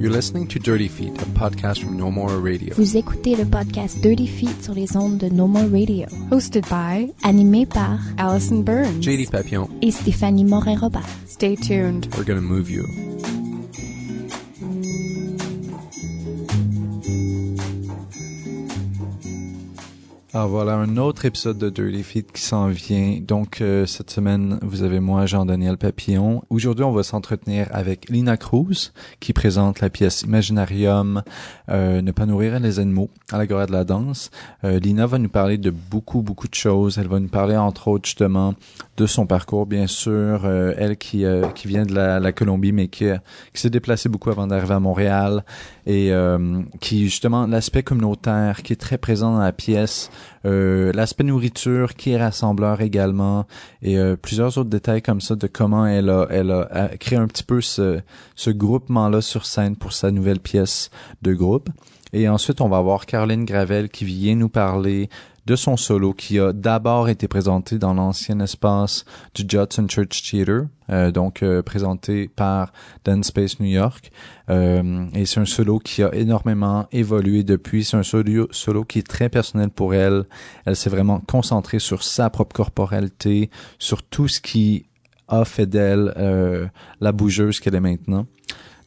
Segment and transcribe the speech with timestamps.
[0.00, 2.72] You're listening to Dirty Feet, a podcast from No More Radio.
[2.74, 7.12] Vous écoutez le podcast Dirty Feet sur les ondes de No More Radio, Hosted by
[7.22, 9.02] animé par Allison Burns.
[9.02, 11.04] JD Papillon, et Stéphanie Morin-Robert.
[11.26, 12.06] Stay tuned.
[12.16, 12.86] we're gonna move you.
[20.32, 23.18] Alors voilà, un autre épisode de Dirty qui s'en vient.
[23.20, 26.44] Donc euh, cette semaine, vous avez moi, Jean-Daniel Papillon.
[26.50, 31.24] Aujourd'hui, on va s'entretenir avec Lina Cruz, qui présente la pièce Imaginarium,
[31.68, 34.30] euh, Ne pas nourrir les animaux à l'Agora de la danse.
[34.62, 36.98] Euh, Lina va nous parler de beaucoup, beaucoup de choses.
[36.98, 38.54] Elle va nous parler entre autres justement
[38.98, 40.44] de son parcours, bien sûr.
[40.44, 41.24] Euh, elle qui,
[41.56, 43.06] qui vient de la, la Colombie, mais qui,
[43.52, 45.44] qui s'est déplacée beaucoup avant d'arriver à Montréal
[45.86, 46.12] et
[46.78, 50.10] qui justement l'aspect communautaire qui est très présent dans la pièce,
[50.44, 53.46] euh, l'aspect nourriture qui est rassembleur également
[53.82, 57.18] et euh, plusieurs autres détails comme ça de comment elle a elle a, a créé
[57.18, 58.00] un petit peu ce
[58.34, 60.90] ce groupement là sur scène pour sa nouvelle pièce
[61.22, 61.68] de groupe.
[62.12, 65.08] Et ensuite, on va avoir Caroline Gravel qui vient nous parler
[65.50, 70.66] de son solo qui a d'abord été présenté dans l'ancien espace du Judson Church Theater,
[70.90, 72.72] euh, donc euh, présenté par
[73.04, 74.12] Dance Space New York.
[74.48, 77.82] Euh, et c'est un solo qui a énormément évolué depuis.
[77.82, 80.22] C'est un solo, solo qui est très personnel pour elle.
[80.66, 84.86] Elle s'est vraiment concentrée sur sa propre corporalité, sur tout ce qui
[85.26, 86.14] a fait d'elle
[87.00, 88.26] la bougeuse qu'elle est maintenant.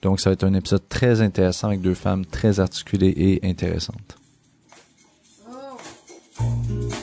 [0.02, 4.23] Donc ça va être un épisode très intéressant avec deux femmes très articulées et intéressantes.
[6.40, 7.03] うん。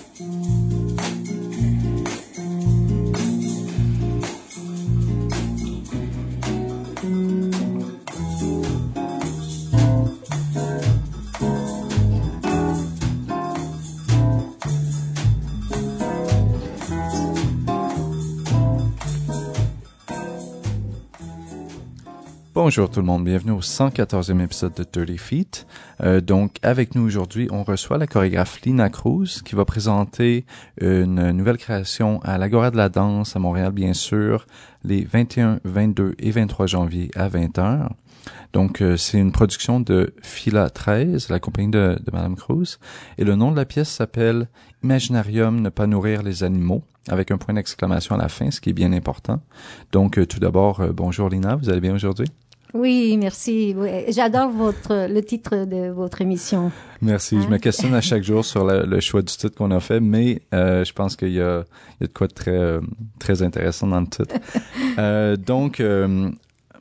[22.63, 25.67] Bonjour tout le monde, bienvenue au 114e épisode de Dirty Feet.
[26.03, 30.45] Euh, donc avec nous aujourd'hui, on reçoit la chorégraphe Lina Cruz qui va présenter
[30.79, 34.47] une nouvelle création à l'Agora de la danse à Montréal bien sûr,
[34.85, 37.89] les 21, 22 et 23 janvier à 20h.
[38.53, 42.79] Donc euh, c'est une production de Fila 13, la compagnie de, de Madame Cruz,
[43.17, 44.49] et le nom de la pièce s'appelle
[44.85, 48.69] Imaginarium ne pas nourrir les animaux avec un point d'exclamation à la fin, ce qui
[48.69, 49.41] est bien important.
[49.93, 52.27] Donc, euh, tout d'abord, euh, bonjour Lina, vous allez bien aujourd'hui?
[52.75, 53.75] Oui, merci.
[53.77, 56.71] Oui, J'adore votre le titre de votre émission.
[57.03, 57.41] Merci.
[57.41, 57.51] Je Hein?
[57.51, 60.43] me questionne à chaque jour sur le, le choix du titre qu'on a fait, mais
[60.55, 61.65] euh, je pense qu'il y a,
[62.01, 62.81] il y a de quoi de très, euh,
[63.19, 64.35] très intéressant dans le titre.
[64.99, 66.31] Euh, donc, euh,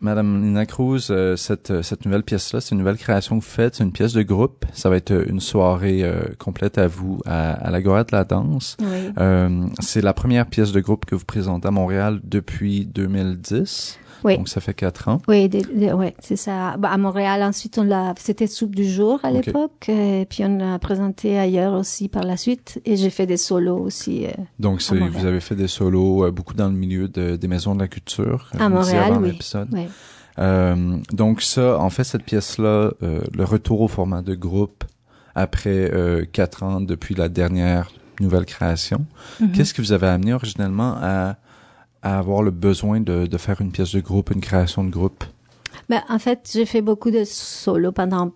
[0.02, 3.76] Madame Lina Cruz, euh, cette, cette nouvelle pièce-là, c'est une nouvelle création que vous faites,
[3.76, 4.66] c'est une pièce de groupe.
[4.74, 8.78] Ça va être une soirée euh, complète à vous à, à l'Agora de la danse.
[8.82, 9.12] Oui.
[9.20, 14.00] Euh, c'est la première pièce de groupe que vous présentez à Montréal depuis 2010.
[14.24, 14.38] Oui.
[14.38, 15.20] Donc, ça fait quatre ans.
[15.28, 16.76] Oui, des- des- ouais, c'est ça.
[16.78, 20.58] Bah, à Montréal, ensuite, on l'a, c'était Soupe du jour à l'époque, et puis on
[20.58, 24.82] l'a présenté ailleurs aussi par la suite, et j'ai fait des solos aussi euh, Donc,
[24.82, 27.80] c'est- vous avez fait des solos euh, beaucoup dans le milieu de- des maisons de
[27.80, 28.50] la culture.
[28.54, 29.32] à le disait Montréal, avant oui.
[29.32, 29.70] l'épisode.
[30.38, 34.84] Euh, donc ça, en fait, cette pièce-là, euh, le retour au format de groupe
[35.36, 37.92] après euh, quatre ans depuis la dernière
[38.22, 39.06] nouvelle création,
[39.40, 39.52] Mhm.
[39.52, 41.36] qu'est-ce qui vous avait amené originellement à,
[42.02, 45.24] à avoir le besoin de, de faire une pièce de groupe, une création de groupe?
[45.90, 48.32] Ben, en fait, j'ai fait beaucoup de solos pendant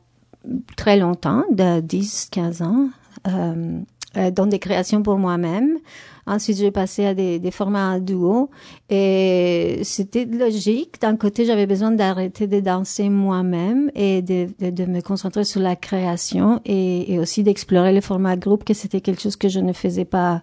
[0.76, 2.90] très longtemps, de 10, 15 ans,
[3.28, 3.80] euh,
[4.18, 5.78] euh, dans des créations pour moi-même.
[6.26, 8.50] Ensuite, j'ai passé à des, des formats en duo
[8.90, 11.02] et c'était logique.
[11.02, 15.60] D'un côté, j'avais besoin d'arrêter de danser moi-même et de, de, de me concentrer sur
[15.60, 19.60] la création et, et aussi d'explorer le format groupe, que c'était quelque chose que je
[19.60, 20.42] ne faisais pas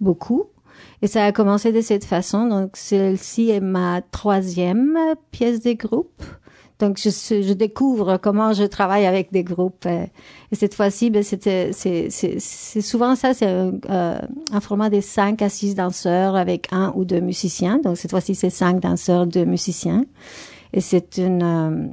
[0.00, 0.46] beaucoup.
[1.04, 2.46] Et ça a commencé de cette façon.
[2.46, 4.98] Donc, celle-ci est ma troisième
[5.32, 6.22] pièce de groupe.
[6.78, 9.84] Donc, je, je découvre comment je travaille avec des groupes.
[9.84, 10.06] euh,
[10.50, 14.18] Et cette fois-ci, ben, c'est, souvent ça, c'est un, euh,
[14.50, 17.80] un format des cinq à six danseurs avec un ou deux musiciens.
[17.84, 20.06] Donc, cette fois-ci, c'est cinq danseurs, deux musiciens.
[20.72, 21.86] Et c'est une, euh,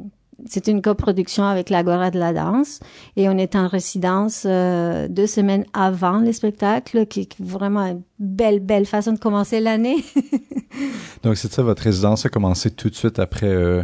[0.45, 2.79] c'est une coproduction avec l'Agora de la danse.
[3.15, 8.01] Et on est en résidence euh, deux semaines avant le spectacle, qui est vraiment une
[8.19, 9.97] belle, belle façon de commencer l'année.
[11.23, 13.83] Donc c'est ça, votre résidence a commencé tout de suite après, euh,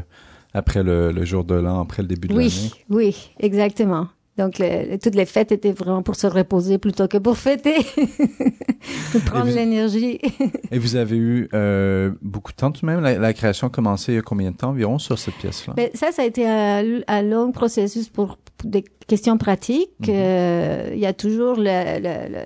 [0.53, 2.45] après le, le jour de l'an, après le début de l'année?
[2.45, 4.07] oui, oui, exactement.
[4.37, 7.75] Donc, le- toutes les fêtes étaient vraiment pour se reposer plutôt que pour fêter,
[9.11, 10.19] pour prendre l'énergie.
[10.71, 13.01] Et vous avez eu euh, beaucoup de temps tout de même?
[13.01, 15.73] La, la création a commencé il y a combien de temps environ sur cette pièce-là?
[15.77, 20.07] Mais ça, ça a été un, un long processus pour des questions pratiques, Mhm.
[20.09, 21.57] euh, il y a toujours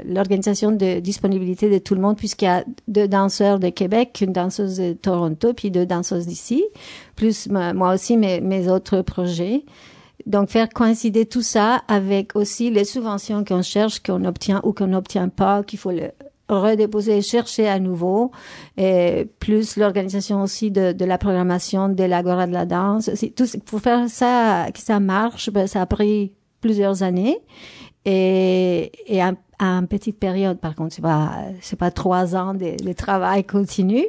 [0.06, 4.34] l'organisation de disponibilité de tout le monde, puisqu'il y a deux danseurs de Québec, une
[4.34, 6.64] danseuse de Toronto, puis deux danseuses d'ici,
[7.16, 9.64] plus ma- moi aussi mes, mes autres projets.
[10.26, 14.88] Donc, faire coïncider tout ça avec aussi les subventions qu'on cherche, qu'on obtient ou qu'on
[14.88, 16.12] n'obtient pas, qu'il faut le
[16.50, 18.32] redéposer, chercher à nouveau,
[18.78, 23.10] et plus l'organisation aussi de, de la programmation de l'Agora de la danse.
[23.36, 27.40] Tout, pour faire ça, que ça marche, ben, ça a pris plusieurs années
[28.06, 30.60] et, et à, à une petite période.
[30.60, 31.32] Par contre, c'est pas,
[31.62, 34.06] c'est pas trois ans de, de travail continu,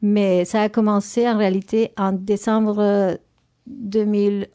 [0.00, 3.18] mais ça a commencé en réalité en décembre
[3.66, 4.46] 2011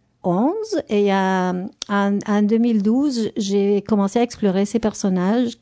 [0.89, 5.57] et en, en 2012, j'ai commencé à explorer ces personnages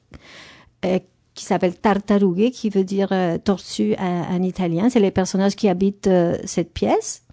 [0.85, 0.99] euh,
[1.33, 4.89] qui s'appellent tartarughe, qui veut dire euh, tortue en, en italien.
[4.89, 7.23] C'est les personnages qui habitent euh, cette pièce.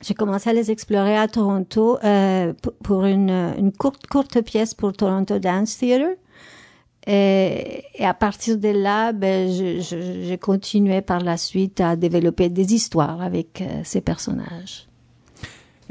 [0.00, 1.98] J'ai commencé à les explorer à Toronto
[2.82, 6.18] pour une, courte, pièce pour Toronto Dance Theatre.
[7.06, 13.22] Et, à partir de là, ben, j'ai continué par la suite à développer des histoires
[13.22, 14.88] avec ces personnages.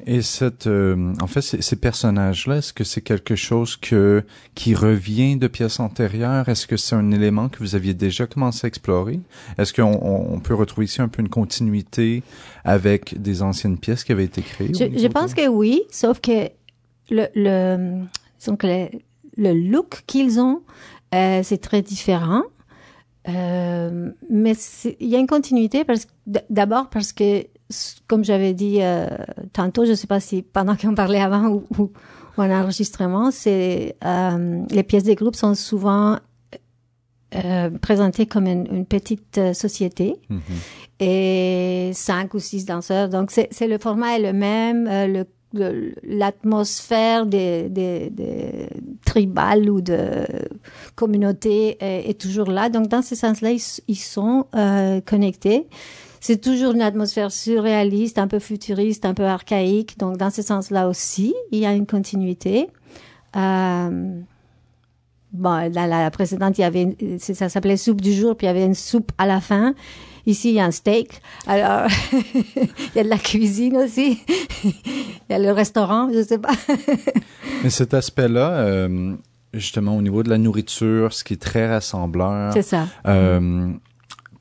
[0.05, 4.23] Et cette, euh, en fait, ces, personnages-là, est-ce que c'est quelque chose que
[4.55, 8.65] qui revient de pièces antérieures Est-ce que c'est un élément que vous aviez déjà commencé
[8.65, 9.19] à explorer?
[9.57, 12.23] Est-ce qu'on on, on peut retrouver ici un peu une continuité
[12.65, 16.49] avec des anciennes pièces qui avaient été créées Je, je pense que oui, sauf que
[17.09, 18.05] le, le,
[18.55, 18.87] que le,
[19.37, 20.61] le look qu'ils ont,
[21.13, 22.43] euh, c'est très différent.
[23.29, 24.53] Euh, mais
[24.99, 26.07] il y a une continuité parce
[26.49, 27.45] d'abord parce que
[28.07, 29.07] comme j'avais dit euh,
[29.53, 31.81] tantôt, je sais pas si pendant qu'on parlait avant ou, ou,
[32.37, 36.17] ou en enregistrement, c'est euh, les pièces des groupes sont souvent
[37.35, 40.41] euh, présentées comme une, une petite euh, société Mhm.
[40.99, 43.09] et cinq ou six danseurs.
[43.09, 45.25] Donc c'est c'est le format est le même, euh, le
[45.55, 48.67] le- l'atmosphère des, des, des
[49.05, 50.25] tribales ou de
[50.95, 52.69] communautés est, est toujours là.
[52.69, 55.67] Donc dans ce sens-là, ils, ils sont euh, connectés.
[56.25, 59.99] C'est toujours une atmosphère surréaliste, un peu futuriste, un peu archaïque.
[59.99, 62.67] Donc dans ce sens-là aussi, il y a une continuité.
[63.35, 64.19] Euh,
[65.33, 68.49] Bon, dans la précédente, il y avait, une- ça s'appelait soupe du jour, puis il
[68.49, 69.73] y avait une soupe à la fin.
[70.27, 71.21] Ici, il y a un steak.
[71.47, 71.87] Alors,
[72.35, 74.19] il y a de la cuisine aussi.
[74.63, 74.73] il
[75.31, 76.51] y a le restaurant, je sais pas.
[77.63, 79.15] Mais cet aspect-là, euh,
[79.55, 82.85] justement, au niveau de la nourriture, ce qui est très rassembleur, C'est ça.
[83.07, 83.71] Euh,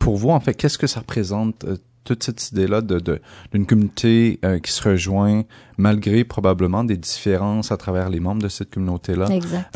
[0.03, 3.21] pour vous, en fait, qu'est-ce que ça représente euh, toute cette idée-là de de-
[3.53, 5.45] d'une communauté euh, qui se rejoint
[5.79, 9.27] malgré probablement des différences à travers les membres de cette communauté-là?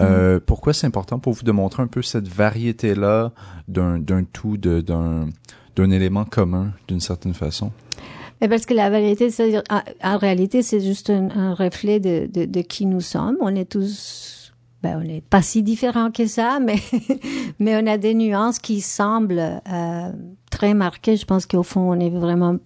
[0.00, 3.30] Euh, pourquoi c'est important pour vous de montrer un peu cette variété-là
[3.68, 5.28] d'un d'un tout, de- d'un
[5.76, 7.70] d'un élément commun d'une certaine façon?
[8.40, 12.28] Mais parce que la vérité, c'est en, en réalité, c'est juste un, un reflet de,
[12.32, 13.36] de, de qui nous sommes.
[13.40, 14.35] On est tous,
[14.86, 16.76] ben, on n'est pas si différents que ça, mais
[17.58, 20.12] mais on a des nuances qui semblent euh,
[20.50, 21.16] très marquées.
[21.16, 22.56] Je pense qu'au fond, on est vraiment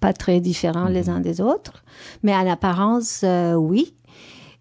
[0.00, 1.82] pas très différents les uns des autres,
[2.22, 3.94] mais en apparence, euh, oui.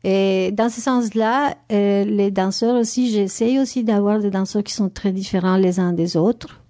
[0.05, 4.89] Et dans ce sens-là, euh, les danseurs aussi, j'essaye aussi d'avoir des danseurs qui sont
[4.89, 6.61] très différents les uns des autres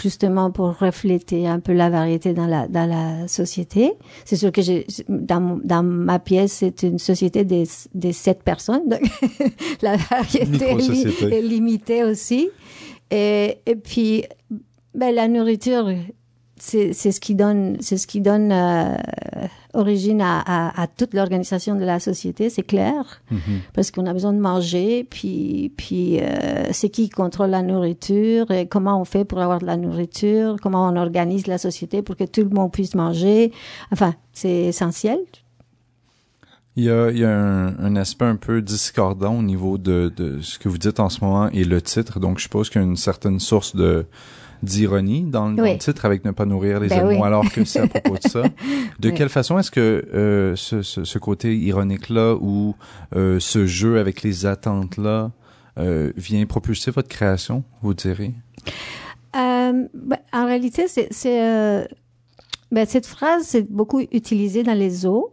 [0.00, 3.92] justement pour refléter un peu la variété dans la dans la société.
[4.24, 7.64] C'est sûr que j'ai dans dans ma pièce c'est une société des
[7.94, 9.00] des sept personnes, donc
[9.82, 12.48] la variété est, li- est limitée aussi.
[13.10, 14.24] Et et puis
[14.94, 15.90] ben la nourriture
[16.60, 18.96] c'est ce qui donne c'est ce qui donne euh,
[19.74, 23.22] origine à, à, à toute l'organisation de la société, c'est clair
[23.74, 28.66] parce qu'on a besoin de manger, puis puis euh, c'est qui contrôle la nourriture et
[28.66, 32.24] comment on fait pour avoir de la nourriture, comment on organise la société pour que
[32.24, 33.52] tout le monde puisse manger.
[33.92, 35.18] Enfin, c'est essentiel.
[36.76, 40.12] Il y a, il y a un, un aspect un peu discordant au niveau de,
[40.16, 42.20] de ce que vous dites en ce moment et le titre.
[42.20, 44.06] Donc, je suppose qu'il y a une certaine source de
[44.62, 45.72] d'ironie dans, le- dans Oui.
[45.72, 47.26] le titre avec ne pas nourrir les Ben animaux oui.
[47.26, 48.42] alors que c'est à propos de ça.
[49.00, 49.14] De Oui.
[49.14, 52.74] quelle façon est-ce que euh, ce, ce, ce côté ironique-là ou
[53.14, 55.30] euh, ce jeu avec les attentes-là
[55.78, 58.34] euh, vient propulser votre création, vous direz?
[59.36, 61.84] Euh, ben, en réalité, c'est c'est, euh,
[62.72, 65.28] ben, cette phrase c'est beaucoup utilisée dans les zoos.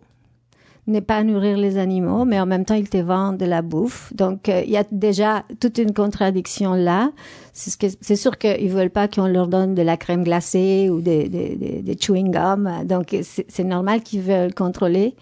[0.88, 4.14] Ne pas nourrir les animaux, mais en même temps, ils te vendent de la bouffe.
[4.14, 7.12] Donc, euh, il y a déjà toute une contradiction là.
[7.54, 11.02] C'est ce que- sûr qu'ils veulent pas qu'on leur donne de la crème glacée ou
[11.02, 12.70] des, des, des, des chewing gum.
[12.86, 15.16] Donc, c'est normal qu'ils veulent contrôler.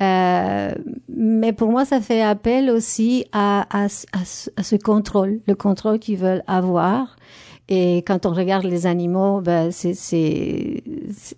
[0.00, 0.72] Euh,
[1.08, 6.18] mais pour moi, ça fait appel aussi à, à, à ce contrôle, le contrôle qu'ils
[6.18, 7.16] veulent avoir.
[7.70, 10.82] Et quand on regarde les animaux, ben c'est c'est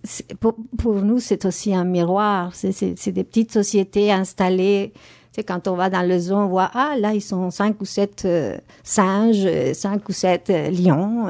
[0.04, 2.54] c'est- pour, pour nous c'est aussi un miroir.
[2.54, 4.92] C'est c'est c'est des petites sociétés installées
[5.32, 7.84] sais, quand on va dans le zoo, on voit, ah, là, ils sont cinq ou
[7.84, 11.26] sept euh, singes, euh, cinq ou sept euh, lions.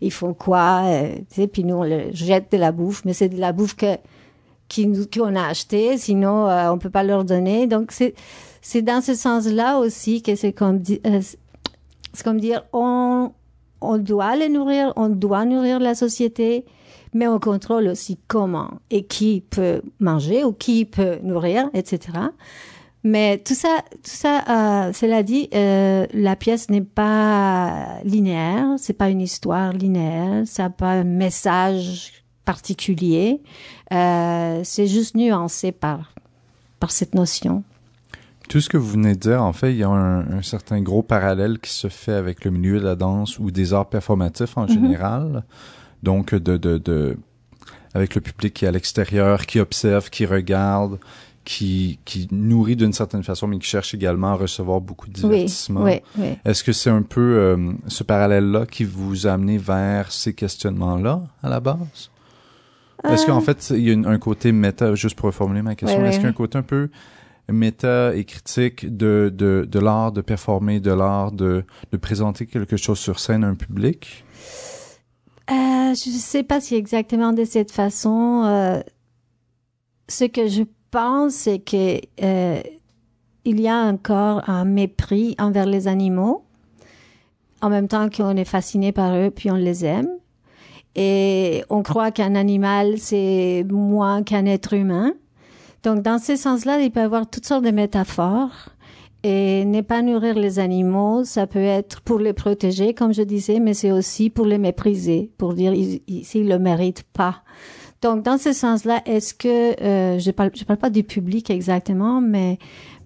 [0.00, 0.82] ils font quoi?
[1.30, 3.96] sais, puis nous, on le jette de la bouffe, mais c'est de la bouffe que
[5.14, 7.68] qu'on a acheté, sinon on peut pas leur donner.
[7.68, 8.14] Donc c'est
[8.60, 13.30] c'est dans ce sens-là aussi que c'est comme c'est comme dire on
[13.80, 16.64] on doit les nourrir, on doit nourrir la société,
[17.12, 22.18] mais on contrôle aussi comment et qui peut manger ou qui peut nourrir, etc.
[23.04, 28.94] Mais tout ça, tout ça, euh, cela dit, euh, la pièce n'est pas linéaire, c'est
[28.94, 33.42] pas une histoire linéaire, ça n'a pas un message particulier,
[33.92, 36.12] euh, c'est juste nuancé par
[36.80, 37.62] par cette notion.
[38.48, 40.80] Tout ce que vous venez de dire, en fait, il y a un, un certain
[40.80, 44.56] gros parallèle qui se fait avec le milieu de la danse ou des arts performatifs
[44.56, 45.44] en général.
[46.02, 47.16] Donc, de, de, de,
[47.94, 50.98] avec le public qui est à l'extérieur, qui observe, qui regarde,
[51.44, 55.82] qui, qui nourrit d'une certaine façon, mais qui cherche également à recevoir beaucoup de divertissement.
[55.82, 56.36] oui, oui.
[56.44, 61.22] Est-ce que c'est un peu euh, ce parallèle-là qui vous a amené vers ces questionnements-là
[61.42, 62.10] à la base?
[63.04, 66.00] Est-ce qu'en fait, il y a une- un côté méta, juste pour reformuler ma question,
[66.00, 66.06] Euh.
[66.06, 66.88] Est-ce qu'il y a un côté un peu
[67.48, 72.76] méta et critique de, de, de l'art de performer, de l'art de, de présenter quelque
[72.76, 74.24] chose sur scène à un public?
[75.48, 75.54] Euh,
[75.94, 78.42] je ne sais pas si exactement de cette façon.
[78.44, 78.80] euh,
[80.08, 82.60] ce que je pense, c'est que euh,
[83.44, 86.44] il y a encore un mépris envers les animaux,
[87.62, 90.08] en même temps qu'on est fasciné par eux, puis on les aime.
[90.96, 95.12] Et on croit qu'un animal, c'est moins qu'un être humain.
[95.86, 98.70] Donc, dans ce sens-là, il peut y avoir toutes sortes de métaphores.
[99.22, 103.60] Et ne pas nourrir les animaux, ça peut être pour les protéger, comme je disais,
[103.60, 107.42] mais c'est aussi pour les mépriser, pour dire ils, ils, s'ils le méritent pas.
[108.02, 112.20] Donc, dans ce sens-là, est-ce que euh, je parle, je parle pas du public exactement,
[112.20, 112.58] mais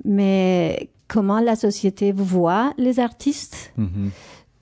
[0.04, 3.72] mais comment la société voit les artistes?
[3.76, 4.10] Mhm.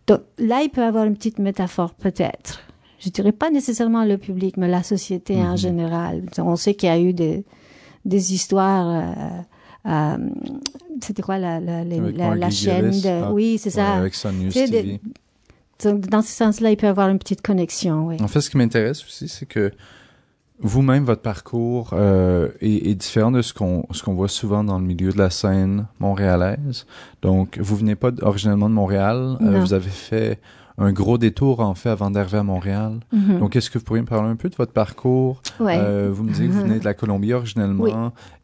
[0.08, 2.60] Donc là, il peut y avoir une petite métaphore peut-être.
[3.00, 5.56] Je dirais pas nécessairement le public, mais la société en Mhm.
[5.56, 6.22] général.
[6.38, 7.44] On sait qu'il y a eu des
[8.08, 8.88] des histoires.
[8.88, 9.42] euh,
[9.86, 10.16] euh,
[11.00, 15.00] c'était quoi la la, chaîne de ah, oui c'est ça Ouais, avec Sun News TV.
[15.84, 18.56] dans ce sens-là il peut y avoir une petite connexion oui En fait, ce qui
[18.56, 19.70] m'intéresse aussi, c'est que
[20.60, 24.78] vous-même, votre parcours euh, est, est différent de ce qu'on ce qu'on voit souvent dans
[24.80, 26.84] le milieu de la scène montréalaise.
[27.22, 29.38] Donc, vous venez pas originellement de Montréal.
[29.40, 30.40] euh, vous avez fait
[30.80, 33.00] un gros détour, en fait, avant d'arriver à Montréal.
[33.12, 33.38] Mhm.
[33.40, 35.42] Donc, est-ce que vous pourriez me parler un peu de votre parcours?
[35.58, 37.92] ouais Euh, vous me disiez que vous venez de la Colombie originellement, Oui.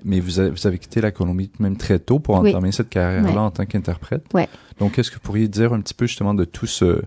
[0.05, 2.51] mais vous avez, vous avez quitté la Colombie même très tôt pour Oui.
[2.51, 3.39] entamer cette carrière-là Ouais.
[3.39, 4.25] en tant qu'interprète.
[4.35, 4.49] Ouais.
[4.81, 7.03] Donc, est-ce que vous pourriez dire un petit peu justement de tout ce,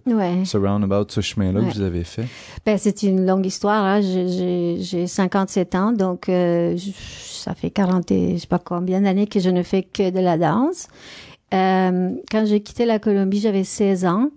[0.57, 2.25] roundabout, ce chemin-là que vous avez fait?
[2.65, 3.83] Ben, c'est une longue histoire.
[3.83, 3.99] Hein.
[4.01, 9.01] J'ai- J'ai j'ai 57 ans, donc euh, ça fait 40 et je sais pas combien
[9.01, 10.87] d'années que je ne fais que de la danse.
[11.53, 14.29] Euh, quand j'ai quitté la Colombie, j'avais 16 ans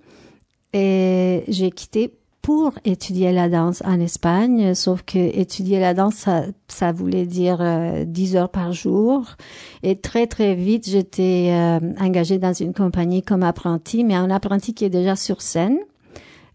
[0.73, 6.45] et j'ai quitté pour étudier la danse en Espagne, sauf que étudier la danse, ça,
[6.69, 9.37] ça voulait dire euh, 10 heures par jour.
[9.83, 14.73] Et très, très vite, j'étais euh, engagée dans une compagnie comme apprenti, mais un apprenti
[14.73, 15.79] qui est déjà sur scène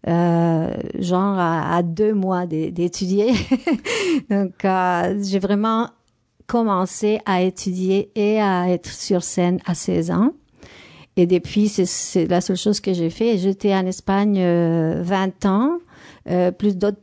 [0.07, 3.33] euh, genre à, deux mois d'é- d'étudier.
[4.29, 5.89] Donc, euh, j'ai vraiment
[6.47, 10.31] commencé à étudier et à être sur scène à 16 ans.
[11.17, 13.37] Et depuis, c'est- la seule chose que j'ai fait.
[13.37, 15.77] J'étais en Espagne euh, 20 ans,
[16.29, 16.97] euh, plus d'autres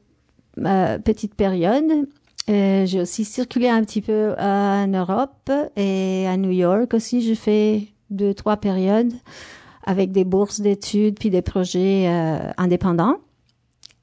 [0.59, 2.07] euh, petites périodes.
[2.51, 7.23] Euh, j'ai aussi circulé un petit peu en Europe et à New York aussi.
[7.23, 9.13] J'ai fait deux, trois périodes
[9.85, 13.17] avec des bourses d'études puis des projets euh, indépendants.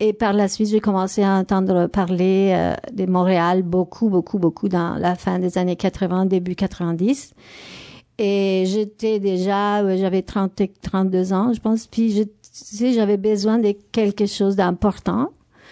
[0.02, 4.70] Et par la suite, j'ai commencé à entendre parler euh, de Montréal beaucoup, beaucoup, beaucoup
[4.70, 7.34] dans la fin des années 80, début 90.
[8.22, 12.92] Et j'étais déjà, euh, j'avais 30, et 32 ans, je pense, puis je, tu sais,
[12.92, 15.30] j'avais besoin de quelque chose d'important.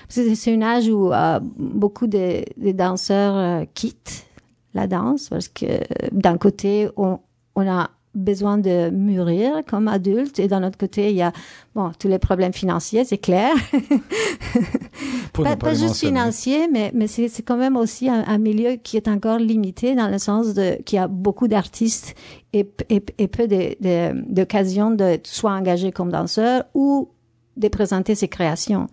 [0.07, 4.25] C'est un âge où euh, beaucoup de, danseurs euh, quittent
[4.73, 5.65] la danse parce que
[6.13, 7.19] d'un côté, on,
[7.55, 11.31] on a besoin de mûrir comme adulte et d'un autre côté, il y a
[11.75, 13.53] bon tous les problèmes financiers, c'est clair.
[15.33, 18.23] Pour pas, pas pas les juste financier, mais, mais c'est c'est quand même aussi un,
[18.27, 22.15] un milieu qui est encore limité dans le sens de qu'il y a beaucoup d'artistes
[22.53, 27.09] et, et, peu de- de- d'occasions de, soit engagé comme danseur ou
[27.55, 28.87] de présenter ses créations.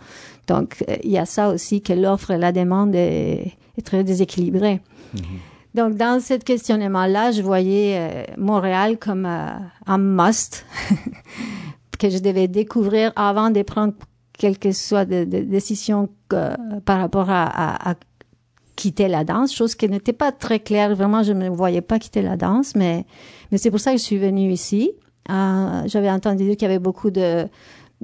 [0.46, 4.04] Donc, euh, il y a ça aussi que l'offre et la demande est, est très
[4.04, 4.80] déséquilibrée.
[5.74, 9.48] Donc, dans ce questionnement-là, je voyais euh, Montréal comme euh,
[9.86, 10.64] un must
[11.98, 13.94] que je devais découvrir avant de prendre
[14.38, 17.94] quelque soit de, de décision que- par rapport à,
[18.76, 20.94] quitter la danse, chose qui n'était pas très claire.
[20.96, 23.06] Vraiment, je ne me voyais pas quitter la danse, mais,
[23.54, 24.90] c'est pour ça que je suis venue ici.
[25.30, 27.46] Euh, J'avais entendu dire qu'il y avait beaucoup de,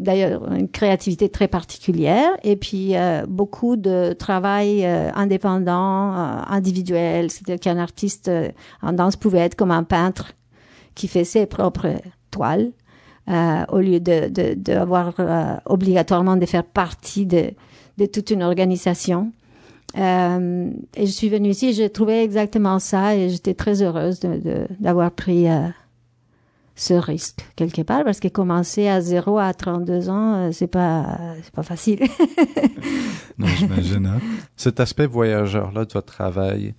[0.00, 7.30] d'ailleurs, une créativité très particulière et puis euh, beaucoup de travail euh, indépendant, euh, individuel.
[7.30, 8.49] C'est-à-dire qu'un artiste euh,
[8.83, 10.33] en danse pouvait être comme un peintre
[10.95, 11.95] qui fait ses propres
[12.30, 12.73] toiles
[13.28, 17.52] euh, au lieu de, de, d'avoir euh, obligatoirement de faire partie de,
[17.99, 19.30] de toute une organisation.
[19.97, 24.66] Et je suis venue ici, j'ai trouvé exactement ça et j'étais très heureuse de, de-
[24.78, 25.49] d'avoir pris
[26.81, 31.19] ce risque quelque part parce que commencer à zéro à 32 ans, euh, c'est pas
[31.43, 32.01] c'est pas facile.
[33.39, 34.07] Non, j'imagine.
[34.07, 34.21] hein.
[34.57, 36.75] Cet aspect voyageur-là de votre travail,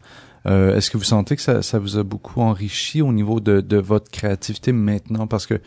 [0.47, 3.61] euh, est-ce que vous sentez que ça, ça vous a beaucoup enrichi au niveau de,
[3.61, 5.27] de votre créativité maintenant?
[5.27, 5.59] Parce que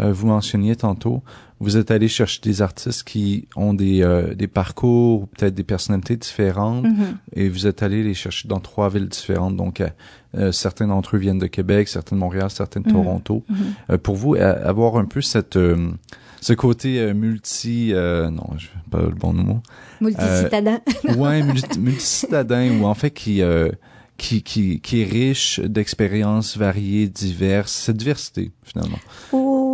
[0.00, 1.22] euh, vous mentionniez tantôt,
[1.60, 5.62] vous êtes allé chercher des artistes qui ont des, euh, des parcours ou peut-être des
[5.62, 6.86] personnalités différentes
[7.34, 9.56] et vous êtes allé les chercher dans trois villes différentes.
[9.56, 9.88] Donc, euh,
[10.36, 12.92] euh, certains d'entre eux viennent de Québec, certains de Montréal, certains de Mhm.
[12.94, 13.44] Toronto.
[13.90, 15.56] Euh, pour vous, avoir un peu cette...
[15.56, 15.90] euh,
[16.40, 17.92] ce côté euh, multi...
[17.92, 19.60] euh, non, je pas le bon mot.
[20.00, 20.80] Multicitadin.
[21.18, 23.68] Ouais, multi- multicitadin ou en fait qui euh,
[24.16, 28.98] qui qui qui est riche d'expériences variées, diverses, cette diversité finalement.
[29.32, 29.69] Ou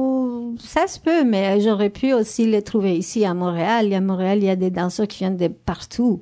[0.60, 3.92] ça se peut, mais j'aurais pu aussi les trouver ici à Montréal.
[3.92, 6.20] À Montréal, il y a des danseurs qui viennent de partout.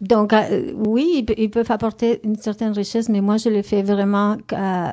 [0.00, 3.62] Donc, euh, oui, ils, pe- ils peuvent apporter une certaine richesse, mais moi, je le
[3.62, 4.92] fais vraiment euh,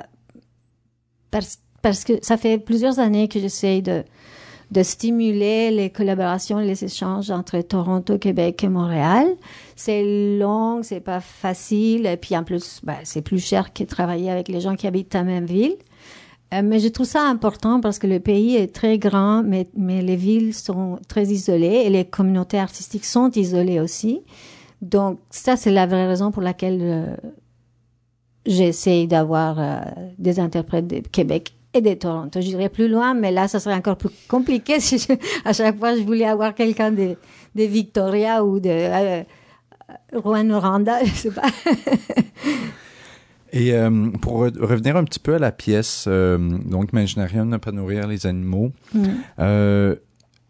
[1.82, 4.04] parce, que ça fait plusieurs années que j'essaye de,
[4.72, 9.28] de stimuler les collaborations les échanges entre Toronto, Québec et Montréal.
[9.76, 14.32] C'est long, c'est pas facile, et puis en plus, ben, c'est plus cher que travailler
[14.32, 15.76] avec les gens qui habitent la même ville.
[16.54, 20.02] Euh, mais je trouve ça important parce que le pays est très grand, mais, mais
[20.02, 24.22] les villes sont très isolées et les communautés artistiques sont isolées aussi.
[24.82, 27.16] Donc, ça, c'est la vraie raison pour laquelle euh,
[28.46, 29.80] j'essaye d'avoir euh,
[30.20, 32.40] des interprètes de Québec et de Toronto.
[32.42, 35.78] Je dirais plus loin, mais là, ça serait encore plus compliqué si je- à chaque
[35.80, 37.16] fois je voulais avoir quelqu'un de,
[37.56, 39.24] de Victoria ou de euh,
[40.14, 41.48] Rouen Oranda, je sais pas.
[43.54, 47.58] Et euh, pour re- revenir un petit peu à la pièce, euh, donc Imaginarium ne
[47.58, 48.72] pas nourrir les animaux.
[49.40, 49.96] Euh,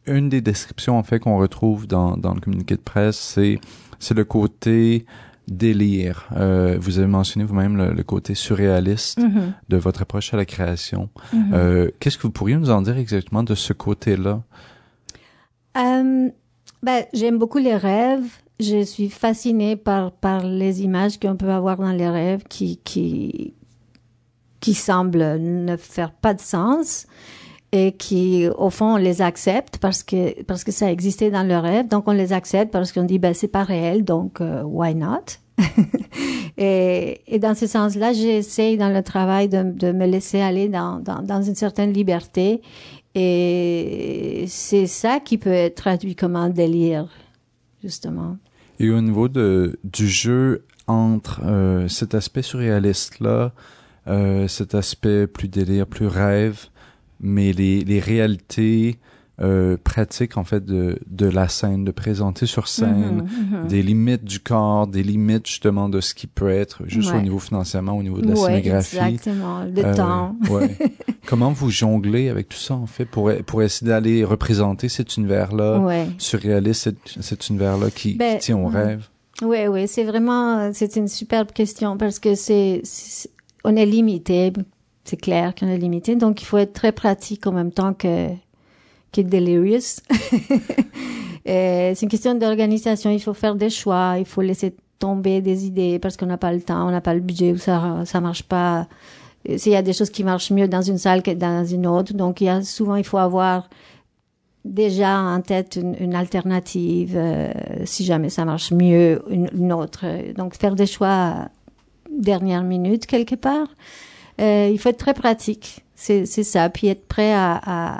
[0.08, 3.60] une des descriptions en fait qu'on retrouve dans, dans le communiqué de presse, c'est
[3.99, 5.05] c'est le côté
[5.47, 6.27] délire.
[6.36, 9.53] Euh, vous avez mentionné vous-même le, le côté surréaliste Mhm.
[9.69, 11.10] de votre approche à la création.
[11.53, 14.41] Euh, Qu'est-ce que vous pourriez nous en dire exactement de ce côté-là?
[15.77, 16.29] Euh,
[16.84, 18.25] ben, j'aime beaucoup les rêves.
[18.59, 23.53] Je suis fascinée par, par les images qu'on peut avoir dans les rêves qui, qui,
[24.61, 27.07] qui semblent ne faire pas de sens
[27.71, 31.57] et qui, au fond, on les accepte parce que, parce que ça existait dans le
[31.57, 31.89] rêve.
[31.89, 35.39] Donc, on les accepte parce qu'on dit, ben, c'est pas réel, donc, euh, why not?
[36.57, 40.99] et, et dans ce sens-là, j'essaye dans le travail de, de me laisser aller dans,
[40.99, 42.61] dans, dans une certaine liberté
[43.15, 47.07] et c'est ça qui peut être traduit comme un délire,
[47.81, 48.35] justement.
[48.79, 53.53] Et au niveau de, du jeu entre euh, cet aspect surréaliste-là,
[54.07, 56.65] euh, cet aspect plus délire, plus rêve,
[57.19, 58.99] mais les, les réalités
[59.41, 63.67] euh, pratiques en fait de, de la scène, de présenter sur scène, Mhm, mhm.
[63.67, 67.39] des limites du corps, des limites justement de ce qui peut être, juste au niveau
[67.39, 68.98] financièrement, au niveau de la Ouais, scénographie.
[68.98, 69.63] exactement.
[69.63, 70.36] Le Euh, temps.
[70.50, 70.78] ouais.
[71.28, 75.80] Comment vous jonglez avec tout ça en fait pour, pour essayer d'aller représenter cet univers-là,
[75.80, 76.08] Ouais.
[76.17, 78.76] surréaliste, cet, cet univers-là qui, qui Ben, tient au mhm.
[78.76, 79.08] rêve?
[79.41, 82.82] Oui, oui, c'est vraiment, c'est une superbe question parce que c'est-
[83.65, 84.54] on est limité,
[85.04, 88.30] c'est clair qu'on est limité, donc il faut être très pratique en même temps que,
[91.45, 95.65] Et c'est une question d'organisation, il faut faire des choix, il faut laisser tomber des
[95.65, 98.21] idées parce qu'on n'a pas le temps, on n'a pas le budget ou ça, ça
[98.21, 98.88] marche pas.
[99.45, 101.86] Et S'il y a des choses qui marchent mieux dans une salle que dans une
[101.86, 103.69] autre, donc il y a souvent, il faut avoir
[104.63, 107.51] déjà en tête une, une alternative, euh,
[107.86, 110.06] si jamais ça marche mieux, une, autre.
[110.34, 111.49] Donc faire des choix
[112.12, 113.67] dernière minute quelque part.
[114.41, 117.99] Euh, il faut être très pratique, c'est ça, puis être prêt à, à,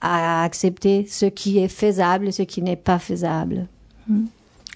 [0.00, 3.66] à accepter ce qui est faisable et ce qui n'est pas faisable.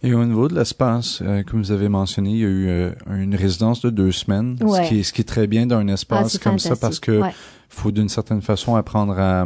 [0.03, 2.91] Et au niveau de l'espace, euh, comme vous avez mentionné, il y a eu euh,
[3.11, 4.83] une résidence de deux semaines, Ouais.
[4.85, 7.21] ce, qui est, ce qui est très bien d'un Ah, espace comme ça parce que
[7.21, 7.35] Ouais.
[7.69, 9.45] faut d'une certaine façon apprendre à,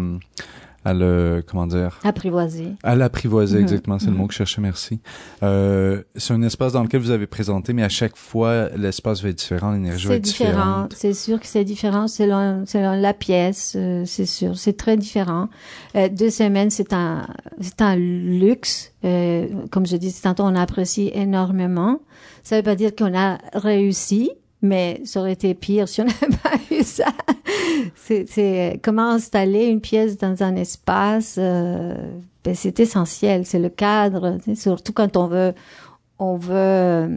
[0.85, 1.99] à le comment dire?
[2.05, 2.69] Apprivoiser.
[2.83, 3.63] à l'apprivoiser Mhm.
[3.63, 4.19] exactement c'est le Mhm.
[4.19, 5.01] mot que je cherchais merci
[5.43, 9.31] euh, c'est un espace dans lequel vous avez présenté mais à chaque fois l'espace va
[9.31, 10.51] être différent l'énergie va être différent.
[10.51, 13.75] différente C'est sûr que c'est différent selon, selon la pièce.
[13.77, 14.57] euh, c'est sûr.
[14.57, 15.49] C'est très différent.
[15.97, 17.27] Euh, deux semaines, c'est un,
[17.61, 18.93] c'est un luxe.
[19.05, 22.01] Euh, comme je disais tantôt, on apprécie énormément.
[22.43, 24.31] Ça veut pas dire qu'on a réussi,
[24.65, 27.07] mais ça aurait été pire si on n'avait pas eu ça.
[27.97, 31.37] c'est, comment installer une pièce dans un espace.
[31.39, 31.95] euh,
[32.45, 33.47] ben, c'est essentiel.
[33.47, 34.39] C'est le cadre.
[34.55, 35.55] Surtout quand on veut,
[36.19, 37.09] on veut euh,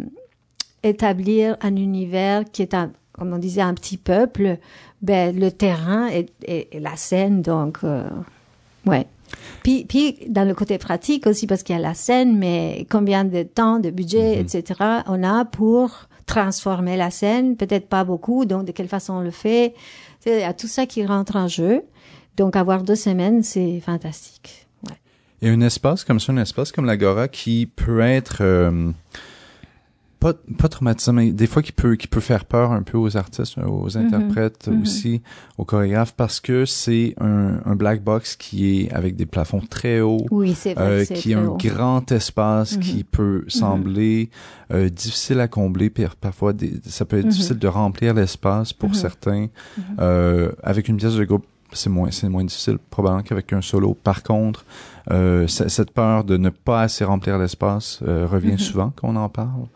[0.84, 4.58] établir un univers qui est un, comme on disait, un petit peuple,
[5.02, 8.04] ben, le terrain est la scène, donc, euh,
[8.86, 9.06] ouais.
[9.64, 13.26] Puis, puis, dans le côté pratique aussi, parce qu'il y a la scène, mais combien
[13.26, 14.42] de temps, de budget, Mhm.
[14.42, 19.22] etc., on a pour transformer la scène, peut-être pas beaucoup, donc de quelle façon on
[19.22, 19.74] le fait.
[20.28, 21.84] Il y a tout ça qui rentre en jeu.
[22.36, 24.68] Donc, avoir deux semaines, c'est fantastique.
[24.88, 24.98] Ouais.
[25.42, 28.92] Et un espace comme ça, un espace comme l'Agora qui peut être euh,
[30.20, 33.16] pas, pas traumatisant, mais des fois qui peut, qui peut faire peur un peu aux
[33.18, 34.82] artistes, aux interprètes Mhm.
[34.82, 35.22] aussi,
[35.58, 40.02] aux chorégraphes, parce que c'est un, un black box qui est avec des plafonds très
[40.02, 40.76] hauts, Oui, vrai.
[40.78, 41.58] euh, qui est un haut.
[41.58, 42.80] grand espace Mhm.
[42.82, 44.30] qui peut sembler
[44.74, 47.32] euh, difficile à combler, puis parfois des, ça peut être Mhm.
[47.32, 48.96] difficile de remplir l'espace pour Mhm.
[48.96, 49.48] certains.
[50.00, 53.94] Euh, avec une pièce de groupe, c'est moins, c'est moins difficile probablement qu'avec un solo.
[53.94, 54.66] Par contre,
[55.12, 58.58] euh, cette peur de ne pas assez remplir l'espace euh, revient Mhm.
[58.58, 59.68] souvent quand on en parle.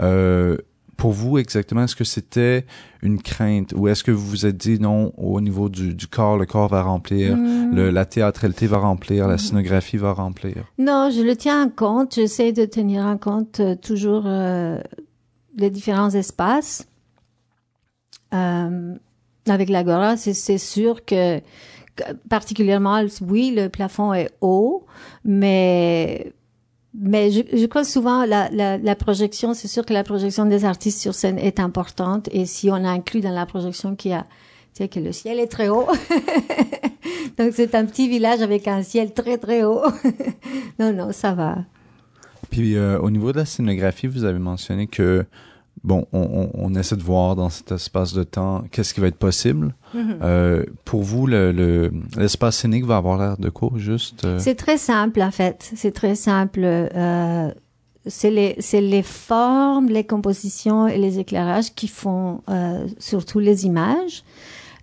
[0.00, 0.56] Euh,
[0.96, 2.64] pour vous, exactement, est-ce que c'était
[3.02, 6.38] une crainte ou est-ce que vous vous êtes dit non, au niveau du, du corps,
[6.38, 7.74] le corps va remplir, Mm.
[7.74, 9.38] le, la théâtralité va remplir, la Mhm.
[9.38, 10.64] scénographie va remplir?
[10.78, 12.14] Non, je le tiens en compte.
[12.14, 14.80] J'essaie de tenir en compte euh, toujours euh,
[15.56, 16.86] les différents espaces.
[18.32, 18.94] Euh,
[19.48, 21.40] avec l'Agora, c'est c'est sûr que
[22.28, 24.84] particulièrement, oui, le plafond est haut,
[25.24, 26.32] mais
[26.96, 30.64] mais je, je crois souvent la, la, la projection, c'est sûr que la projection des
[30.64, 34.22] artistes sur scène est importante et si on inclut dans la projection qu'il y a,
[34.74, 35.86] tu sais, que le ciel est très haut,
[37.38, 39.82] donc c'est un petit village avec un ciel très très haut.
[40.78, 41.58] non, non, ça va.
[42.50, 45.26] Puis euh, au niveau de la scénographie, vous avez mentionné que
[45.82, 49.08] bon, on, on, on essaie de voir dans cet espace de temps qu'est-ce qui va
[49.08, 49.74] être possible.
[49.96, 54.54] Euh, pour vous, le, le- l'espace scénique va avoir l'air de quoi, juste euh, C'est
[54.56, 55.70] très simple en fait.
[55.76, 56.60] C'est très simple.
[56.64, 57.50] Euh,
[58.06, 64.24] c'est les les formes, les compositions et les éclairages qui font euh, surtout les images.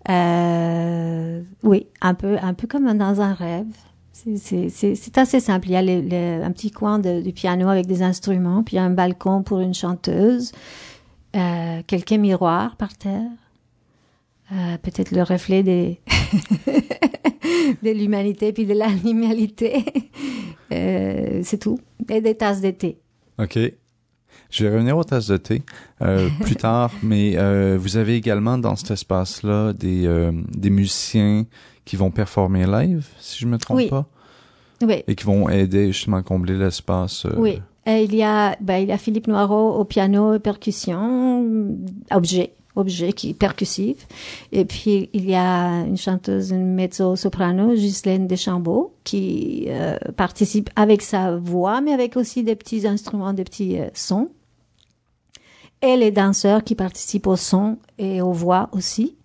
[0.10, 3.66] Euh, oui, un peu un peu comme dans un rêve.
[4.36, 5.68] C'est- assez simple.
[5.70, 9.44] Il y a un petit coin de, du piano avec des instruments, puis un balcon
[9.44, 10.52] pour une chanteuse,
[11.36, 13.30] euh, quelques miroirs par terre,
[14.52, 16.00] euh, peut-être le reflet des
[17.84, 19.84] de l'humanité puis de l'animalité.
[20.74, 21.82] Euh, c'est tout.
[22.10, 22.98] Et des tasses de thé.
[23.38, 23.60] Ok.
[24.50, 25.64] Je vais revenir aux tasses de thé
[26.02, 31.46] euh, plus tard, mais euh, vous avez également dans cet espace-là des, euh, des musiciens
[31.92, 33.90] qui vont performer live, si je me trompe Oui.
[33.90, 34.06] pas,
[34.82, 37.26] Oui, et qui vont aider justement à combler l'espace.
[37.26, 37.62] euh, oui.
[37.86, 41.76] Et il y a, ben, il y a Philippe Noireau au piano et percussion,
[42.12, 44.08] objet, objet qui est percussif.
[44.54, 51.02] Et puis il y a une chanteuse, une mezzo-soprano, Ghislaine Deschambault, qui euh, participe avec
[51.02, 54.30] sa voix, mais avec aussi des petits instruments, des petits euh, sons.
[55.82, 59.18] Et les danseurs qui participent au son et aux voix aussi.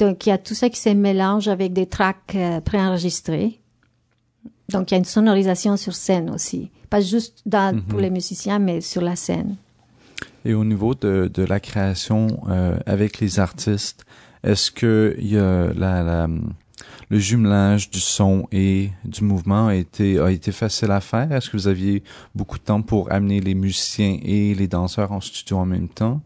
[0.00, 3.60] Donc il y a tout ça qui se mélange avec des tracks euh, préenregistrés.
[4.70, 7.82] Donc il y a une sonorisation sur scène aussi, pas juste dans, Mhm.
[7.82, 9.56] pour les musiciens, mais sur la scène.
[10.44, 14.04] Et au niveau de, de la création euh, avec les artistes,
[14.42, 16.28] est-ce que il y a la, la-
[17.10, 21.30] le jumelage du son et du mouvement a été a été facile à faire?
[21.32, 22.02] Est-ce que vous aviez
[22.34, 26.22] beaucoup de temps pour amener les musiciens et les danseurs en studio en même temps?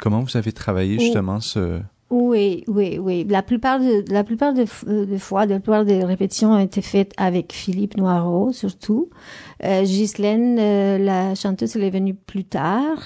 [0.00, 1.80] Comment vous avez travaillé justement ce
[2.14, 3.24] Oui, oui, oui.
[3.26, 6.82] La plupart de, la plupart de, f- de fois, la plupart des répétitions ont été
[6.82, 9.08] faites avec Philippe Noireau, surtout.
[9.64, 12.98] Euh, Ghislaine, euh, la chanteuse, elle est venue plus tard.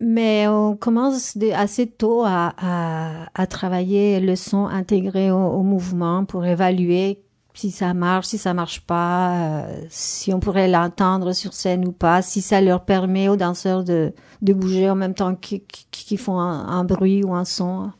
[0.00, 5.62] Mais on commence de- assez tôt à, à, à travailler le son intégré au, au
[5.62, 7.22] mouvement pour évaluer
[7.54, 11.92] si ça marche, si ça marche pas, euh, si on pourrait l'entendre sur scène ou
[11.92, 16.38] pas, si ça leur permet aux danseurs de, de bouger en même temps qu'ils font
[16.40, 17.90] un, un bruit ou un son.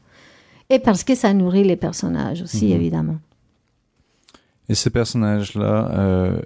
[0.70, 2.72] Et parce que ça nourrit les personnages aussi, Mhm.
[2.72, 3.16] évidemment.
[4.68, 6.40] et ces personnages-là euh,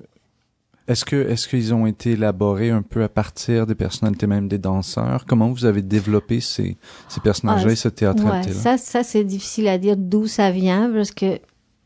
[0.89, 4.59] est-ce que est-ce qu'ils ont été élaborés un peu à partir des personnalités même des
[4.59, 5.27] danseurs?
[5.27, 6.77] Comment vous avez développé ces
[7.09, 10.91] ces personnages-là Ah, et théâtralité-là Ouais, ça, ça c'est difficile à dire d'où ça vient
[10.93, 11.39] parce que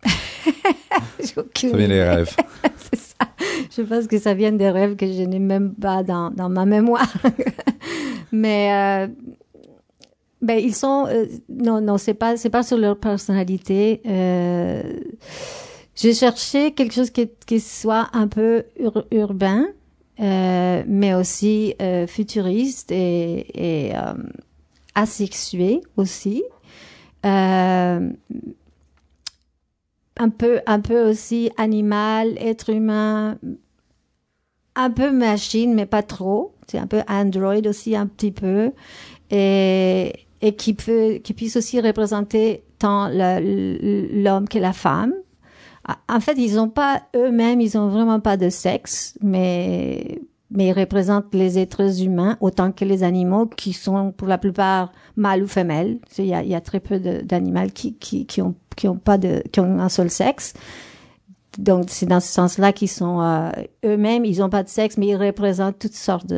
[1.36, 2.36] aucune Ça vient des rêves.
[2.90, 3.14] c'est ça.
[3.76, 6.64] Je pense que ça vient des rêves que je n'ai même pas dans, dans ma
[6.66, 7.12] mémoire.
[8.32, 9.08] Mais euh,
[10.42, 14.00] ben ils sont euh, non non c'est pas c'est pas sur leur personnalité.
[14.06, 14.82] Euh,
[15.96, 19.66] j'ai cherché quelque chose qui, qui soit un peu ur- urbain,
[20.20, 24.14] euh, mais aussi euh, futuriste et, et euh,
[24.94, 26.42] asexué aussi.
[30.22, 33.38] Un peu, un peu aussi animal, être humain,
[34.76, 36.52] un peu machine, mais pas trop.
[36.66, 38.72] C'est un peu android aussi, un petit peu.
[39.30, 45.14] Et, et qui peut, qui puisse aussi représenter tant l'homme que la femme.
[46.06, 50.72] En fait, ils ont pas eux-mêmes, ils ont vraiment pas de sexe, mais mais ils
[50.72, 55.46] représentent les êtres humains autant que les animaux qui sont pour la plupart mâles ou
[55.46, 55.98] femelles.
[56.18, 60.10] Il y a, il très peu d'animaux qui, ont pas de qui ont un seul
[60.10, 60.54] sexe.
[61.58, 63.50] Donc c'est dans ce sens-là qu'ils sont euh,
[63.84, 66.32] eux-mêmes, ils ont pas de sexe, mais ils représentent toutes sortes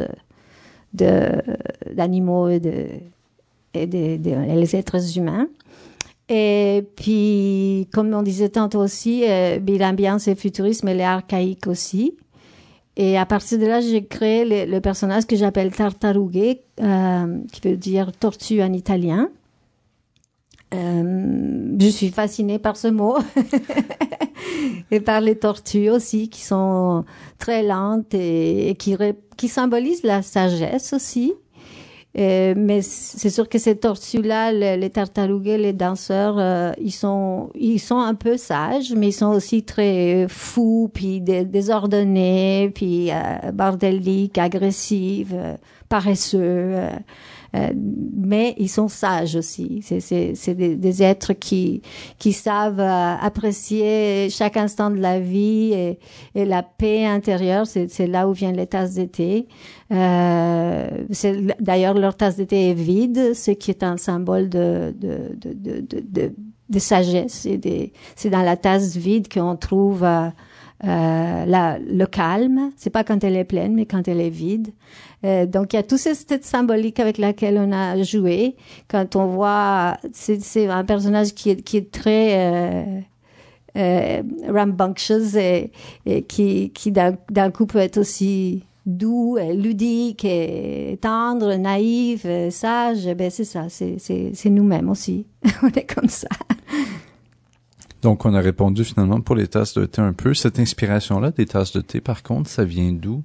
[0.93, 2.89] d'animaux et de
[3.75, 5.49] et de, les êtres humains.
[6.29, 11.67] Et puis, comme on disait tantôt aussi, euh, l'ambiance est futuriste, mais elle est archaïque
[11.67, 12.17] aussi.
[12.97, 17.77] Et à partir de là, j'ai créé le, personnage que j'appelle Tartarughe, euh, qui veut
[17.77, 19.31] dire tortue en italien.
[20.75, 23.17] Euh, je suis fascinée par ce mot
[24.91, 27.05] et par les tortues aussi, qui sont
[27.39, 31.33] très lentes et, qui symbolisent la sagesse aussi.
[32.19, 37.49] Euh, mais c'est sûr que ces tortues-là, le- les tartarugues, les danseurs, euh, ils sont,
[37.55, 43.11] ils sont un peu sages, mais ils sont aussi très fous, puis dé- désordonnés, puis
[43.11, 45.57] euh, bordéliques, agressifs, euh,
[45.89, 46.75] paresseux.
[47.55, 49.83] Euh, euh, mais ils sont sages aussi.
[49.83, 51.83] C'est, des, des êtres qui,
[52.19, 55.99] qui savent euh, apprécier chaque instant de la vie et,
[56.35, 57.67] et la paix intérieure.
[57.67, 59.49] C'est, là où viennent les tasses d'été.
[59.93, 65.37] Euh, c'est, d'ailleurs, leur tasse d'été est vide, ce qui est un symbole de, de,
[65.37, 66.35] de, de, de,
[66.69, 67.47] de, sagesse.
[68.17, 70.29] C'est dans la tasse vide qu'on trouve euh,
[70.85, 72.71] euh, la, le calme.
[72.77, 74.69] C'est pas quand elle est pleine, mais quand elle est vide.
[75.25, 78.57] Euh, donc il y a toute cette symbolique avec laquelle on a joué.
[78.89, 83.01] Quand on voit, c'est, un personnage qui est, très euh,
[83.77, 85.71] euh, rambunctious et,
[86.29, 90.27] qui, qui d'un, coup peut être aussi doux, ludique,
[91.01, 93.07] tendre, naïf, et sage.
[93.15, 95.27] Ben c'est ça, c'est nous-mêmes aussi.
[95.63, 96.29] on est comme ça.
[98.03, 100.35] Donc, on a répondu finalement pour les tasses de thé un peu.
[100.35, 103.23] Cette inspiration-là des tasses de thé, par contre, ça vient d'où?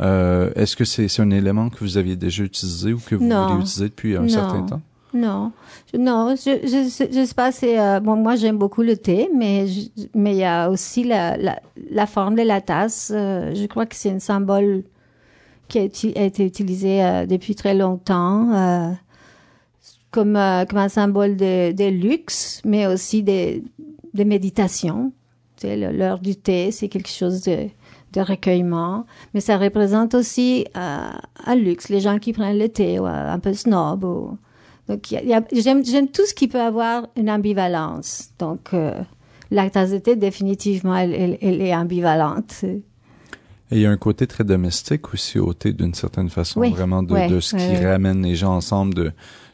[0.00, 3.24] Euh, est-ce que c'est, c'est un élément que vous aviez déjà utilisé ou que vous
[3.24, 3.46] Non.
[3.46, 4.28] voulez utiliser depuis un Non.
[4.28, 4.80] certain temps?
[5.14, 5.52] Non,
[5.98, 9.66] non, je, je, je sais pas, c'est, euh, bon, moi j'aime beaucoup le thé, mais
[9.66, 13.10] je- mais il y a aussi la, la, la forme de la tasse.
[13.14, 14.84] euh, je crois que c'est un symbole
[15.68, 18.90] qui a, été utilisé euh, depuis très longtemps, euh,
[20.10, 23.62] comme, euh, comme un symbole de, de luxe, mais aussi de,
[24.14, 25.12] de méditation.
[25.56, 27.68] Tu sais, l'heure du thé, c'est quelque chose de,
[28.12, 31.10] de recueillement, mais ça représente aussi euh,
[31.44, 34.04] un luxe, les gens qui prennent le thé, ou euh, un peu snob.
[34.04, 34.38] Ou...
[34.88, 35.02] Donc,
[35.52, 38.30] j'aime, tout ce qui peut avoir une ambivalence.
[38.38, 39.00] Donc, euh,
[39.50, 42.64] la tasse de thé, définitivement, elle, elle, elle est ambivalente.
[43.70, 46.70] Et il y a un côté très domestique aussi au thé d'une certaine façon, Oui,
[46.70, 49.12] vraiment de, ce qui ramène les gens ensemble, de,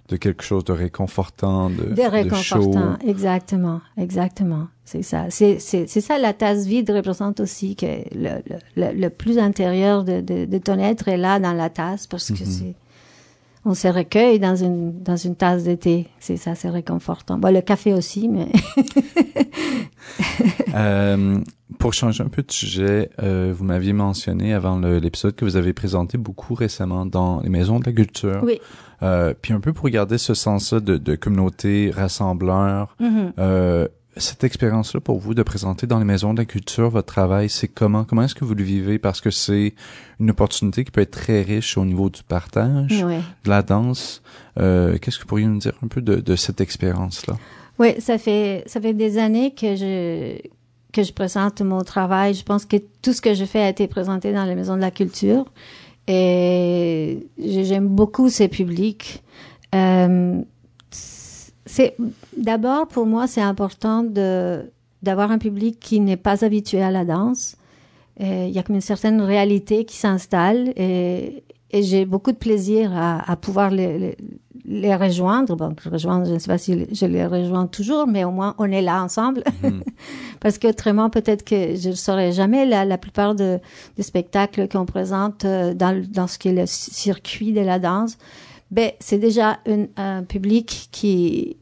[0.08, 3.08] de quelque chose de réconfortant, de, De de réconfortant, chaud.
[3.08, 4.66] exactement, exactement.
[4.84, 5.26] C'est ça.
[5.30, 8.42] C'est, c'est, c'est ça la tasse vide représente aussi que le,
[8.76, 12.28] le, le, plus intérieur de, de, de ton être est là dans la tasse parce
[12.32, 12.46] que Mhm.
[12.50, 12.74] c'est
[13.64, 16.06] on se recueille dans une dans une tasse de thé.
[16.20, 17.38] C'est ça, c'est réconfortant.
[17.38, 18.48] Bon, le café aussi, mais
[20.74, 21.38] Euh,
[21.78, 25.72] pour changer un peu de sujet, euh, vous m'aviez mentionné avant l'épisode que vous avez
[25.72, 28.40] présenté beaucoup récemment dans les maisons de la culture.
[28.44, 28.60] oui.
[29.02, 33.32] Euh, puis un peu pour garder ce sens-là de, de communauté rassembleur, Mhm.
[33.38, 37.48] euh, cette expérience-là pour vous de présenter dans les maisons de la culture votre travail,
[37.48, 38.04] c'est comment?
[38.04, 38.98] Comment est-ce que vous le vivez?
[38.98, 39.74] Parce que c'est
[40.20, 43.20] une opportunité qui peut être très riche au niveau du partage, Ouais.
[43.44, 44.22] de la danse.
[44.58, 47.34] Euh, Qu'est-ce que vous pourriez nous dire un peu de, de cette expérience-là?
[47.78, 50.38] Oui, ça fait ça fait des années que je
[50.92, 52.34] que je présente mon travail.
[52.34, 54.80] Je pense que tout ce que je fais a été présenté dans les maisons de
[54.80, 55.44] la culture
[56.06, 59.22] et j'aime beaucoup ces publics.
[59.74, 60.40] Euh,
[61.66, 61.96] c'est
[62.36, 64.62] d'abord pour moi c'est important de
[65.02, 67.56] d'avoir un public qui n'est pas habitué à la danse.
[68.20, 72.92] Il y a comme une certaine réalité qui s'installe et, et j'ai beaucoup de plaisir
[72.94, 74.16] à, à pouvoir les, les-
[74.66, 75.56] les rejoindre.
[75.56, 78.70] Bon, rejoindre, je ne sais pas si je les rejoins toujours, mais au moins on
[78.72, 79.42] est là ensemble.
[79.62, 79.82] Mhm.
[80.40, 83.58] Parce qu'autrement, peut-être que je ne saurais jamais la, la plupart de,
[83.98, 88.16] des spectacles qu'on présente euh, dans, dans ce qui est le circuit de la danse.
[88.70, 91.56] Ben, c'est déjà un, un public qui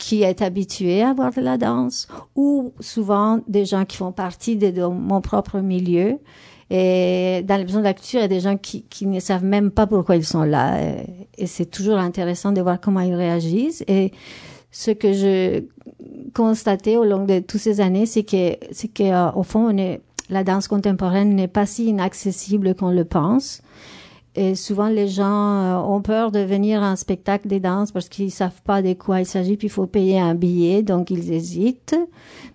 [0.00, 4.56] qui est habitué à voir de la danse ou souvent des gens qui font partie
[4.56, 6.18] de, de mon propre milieu.
[6.70, 9.20] Et dans les besoins de la culture, il y a des gens qui, qui ne
[9.20, 10.82] savent même pas pourquoi ils sont là.
[10.82, 11.04] Et,
[11.36, 13.84] et c'est toujours intéressant de voir comment ils réagissent.
[13.88, 14.12] Et
[14.70, 15.64] ce que je
[16.32, 19.76] constatais au long de toutes ces années, c'est que, c'est que, euh, au fond, on
[19.76, 23.62] est, la danse contemporaine n'est pas si inaccessible qu'on le pense.
[24.36, 28.08] Et souvent, les gens euh, ont peur de venir à un spectacle des danses parce
[28.08, 31.32] qu'ils savent pas de quoi il s'agit, puis il faut payer un billet, donc ils
[31.32, 31.96] hésitent.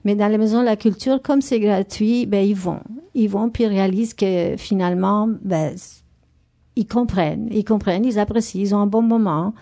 [0.05, 2.79] Mais dans les maisons de la culture, comme c'est gratuit, ben ils vont,
[3.13, 5.75] ils vont, puis ils réalisent que finalement, ben
[6.77, 9.53] ils comprennent, ils comprennent, ils apprécient, ils ont un bon moment.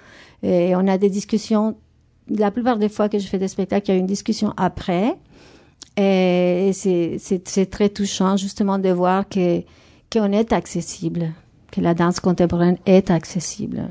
[0.44, 1.78] Et on a des discussions.
[2.30, 5.16] La plupart des fois que je fais des spectacles, il y a une discussion après.
[5.98, 9.62] Et c'est très touchant justement de voir que
[10.12, 11.32] qu'on est accessible,
[11.74, 13.90] que la danse contemporaine est accessible.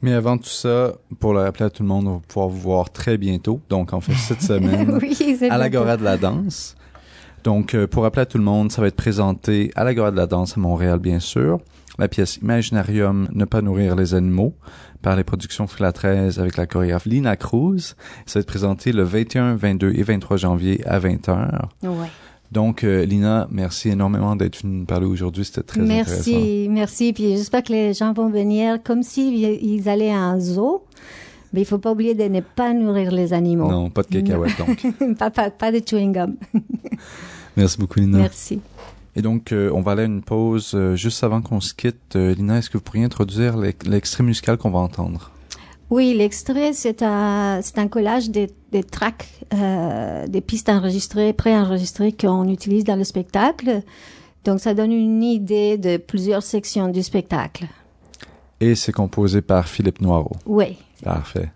[0.00, 2.60] Mais avant tout ça, pour le rappeler à tout le monde, on va pouvoir vous
[2.60, 3.60] voir très bientôt.
[3.68, 6.76] Donc, en fait, cette semaine, oui, à l'Agora de la danse.
[7.42, 10.16] Donc, euh, pour rappeler à tout le monde, ça va être présenté à l'Agora de
[10.16, 11.58] la danse à Montréal, bien sûr.
[11.98, 14.54] La pièce Imaginarium, Ne pas nourrir les animaux,
[15.02, 17.96] par les productions Fila 13 avec la chorégraphe Lina Cruz.
[18.26, 21.62] Ça va être présenté le 21, 22 et 23 janvier à 20h.
[21.82, 22.06] Ouais.
[22.50, 25.44] Donc, euh, Lina, merci énormément d'être venue nous parler aujourd'hui.
[25.44, 26.30] C'était très intéressant.
[26.30, 27.12] Merci, merci.
[27.12, 30.82] Puis j'espère que les gens vont venir comme s'ils ils allaient à un zoo.
[31.52, 33.70] Mais il faut pas oublier de ne pas nourrir les animaux.
[33.70, 34.86] Non, pas de cacahuètes, donc.
[35.18, 36.36] pas, pas, pas de chewing gum.
[37.56, 38.18] Merci beaucoup, Lina.
[38.18, 38.60] Merci.
[39.16, 42.14] Et donc, euh, on va aller à une pause euh, juste avant qu'on se quitte.
[42.14, 45.30] Lina, est-ce que vous pourriez introduire l'ex- l'extrait musical qu'on va entendre?
[45.90, 52.12] Oui, l'extrait, c'est un, c'est un collage des, des tracks, euh, des pistes enregistrées, préenregistrées
[52.12, 53.82] qu'on utilise dans le spectacle.
[54.44, 57.66] Donc, ça donne une idée de plusieurs sections du spectacle.
[58.60, 60.36] Et c'est composé par Philippe Noireau.
[60.44, 60.78] Oui.
[61.02, 61.50] Parfait.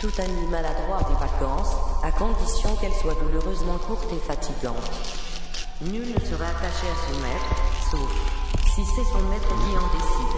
[0.00, 4.90] Tout animal a droit des vacances, à condition qu'elles soient douloureusement courtes et fatigantes.
[5.82, 7.54] Nul ne serait attaché à son maître,
[7.90, 8.10] sauf
[8.74, 10.36] si c'est son maître qui en décide.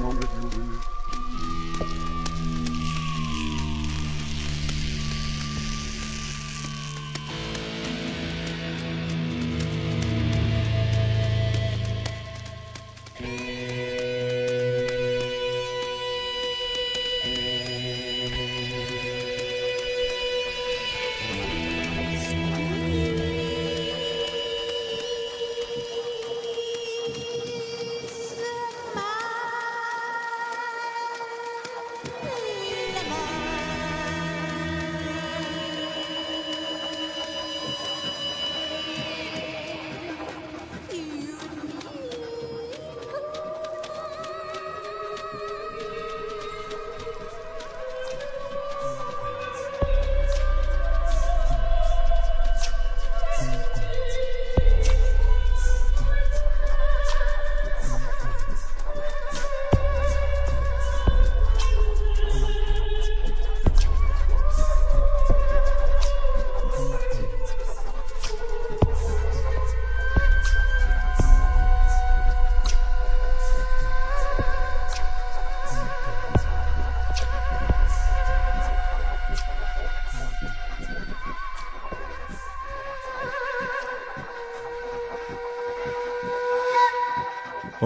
[0.00, 0.93] Muhammed Yıldırım.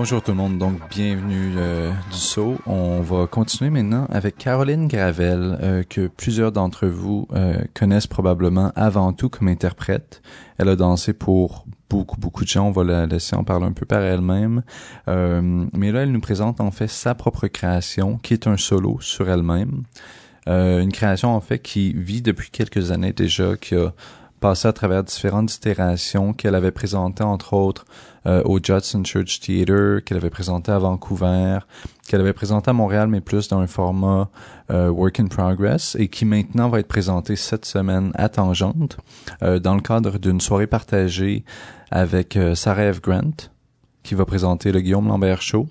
[0.00, 2.56] Bonjour tout le monde, donc bienvenue euh, du saut.
[2.66, 8.70] On va continuer maintenant avec Caroline Gravel, euh, que plusieurs d'entre vous euh, connaissent probablement
[8.76, 10.22] avant tout comme interprète.
[10.56, 12.68] Elle a dansé pour beaucoup, beaucoup de gens.
[12.68, 14.62] On va la laisser en parler un peu par elle-même.
[15.08, 19.28] Mais là, elle nous présente en fait sa propre création, qui est un solo sur
[19.28, 19.82] elle-même.
[20.46, 23.92] Une création en fait qui vit depuis quelques années déjà, qui a
[24.40, 27.84] passé à travers différentes itérations qu'elle avait présentées entre autres
[28.26, 31.58] euh, au Judson Church Theatre, qu'elle avait présenté à Vancouver,
[32.08, 34.28] qu'elle avait présenté à Montréal, mais plus dans un format
[34.70, 38.98] euh, work in progress, et qui maintenant va être présenté cette semaine à Tangente,
[39.42, 41.44] euh, dans le cadre d'une soirée partagée
[41.90, 43.00] avec euh, Sarah F.
[43.00, 43.50] Grant,
[44.02, 45.66] qui va présenter le Guillaume Lambert Show,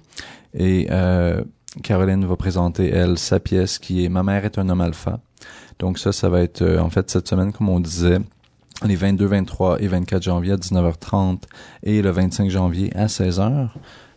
[0.54, 1.44] et euh,
[1.84, 5.20] Caroline va présenter, elle, sa pièce qui est Ma mère est un homme alpha.
[5.80, 8.20] Donc ça, ça va être euh, en fait cette semaine, comme on disait,
[8.86, 11.40] les 22, 23 et 24 janvier à 19h30
[11.84, 13.70] et le 25 janvier à 16h.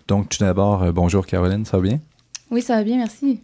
[0.09, 2.01] Donc tout d'abord, euh, bonjour Caroline, ça va bien?
[2.51, 3.41] Oui, ça va bien, merci.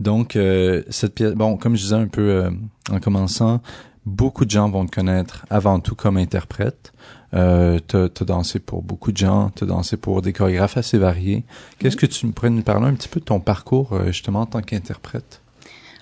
[0.00, 2.50] Donc euh, cette pièce, bon, comme je disais un peu euh,
[2.90, 3.60] en commençant,
[4.06, 6.92] beaucoup de gens vont te connaître avant tout comme interprète.
[7.34, 11.44] Euh, t'as, t'as dansé pour beaucoup de gens, t'as dansé pour des chorégraphes assez variés.
[11.78, 14.46] Qu'est-ce que tu pourrais nous parler un petit peu de ton parcours euh, justement en
[14.46, 15.41] tant qu'interprète?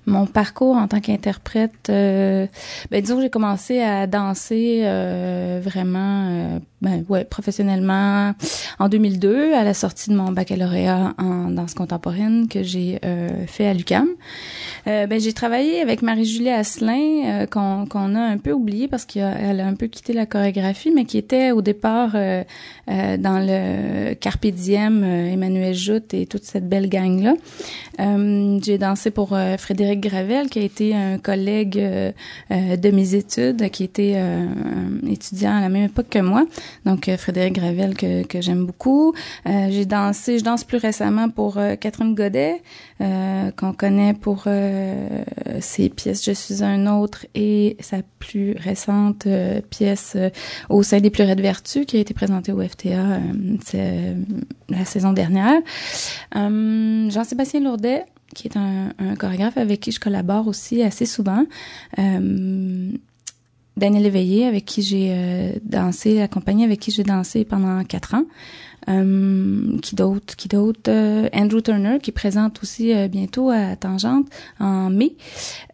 [0.07, 2.47] Mon parcours en tant qu'interprète, euh,
[2.91, 8.33] ben disons que j'ai commencé à danser euh, vraiment, euh, ben ouais, professionnellement
[8.79, 13.67] en 2002 à la sortie de mon baccalauréat en danse contemporaine que j'ai euh, fait
[13.67, 14.09] à l'UCAM.
[14.87, 19.67] Euh, ben j'ai travaillé avec Marie-Julie Asselin qu'on a un peu oublié parce qu'elle a
[19.67, 25.75] un peu quitté la chorégraphie, mais qui était au départ dans le Carpe Diem, Emmanuel
[25.75, 27.35] Joute et toute cette belle gang là.
[28.63, 29.55] j'ai dansé pour euh,
[29.91, 32.13] Frédéric Gravel, qui a été un collègue euh,
[32.53, 34.47] euh, de mes études, qui était euh,
[35.09, 36.47] étudiant à la même époque que moi.
[36.85, 39.15] Donc, Frédéric Gravel, que, que j'aime beaucoup.
[39.47, 42.63] J'ai dansé, je danse plus récemment pour Catherine Godet,
[42.99, 44.45] qu'on connaît pour
[45.61, 49.27] ses pièces Je suis un autre et sa plus récente
[49.71, 50.17] pièce
[50.69, 53.21] Au sein des pleurettes vertus, qui a été présentée au FTA
[54.69, 55.61] la saison dernière.
[56.35, 58.05] Jean-Sébastien Lourdet,
[58.35, 61.45] qui est un, un, chorégraphe avec qui je collabore aussi assez souvent.
[61.99, 62.93] Euh,
[63.77, 68.15] Daniel Éveillé, avec qui j'ai euh, dansé, la compagnie avec qui j'ai dansé pendant quatre
[68.15, 68.25] ans.
[68.89, 74.27] Euh, qui d'autre, qui d'autre, euh, Andrew Turner, qui présente aussi bientôt à Tangente
[74.59, 75.17] en mai.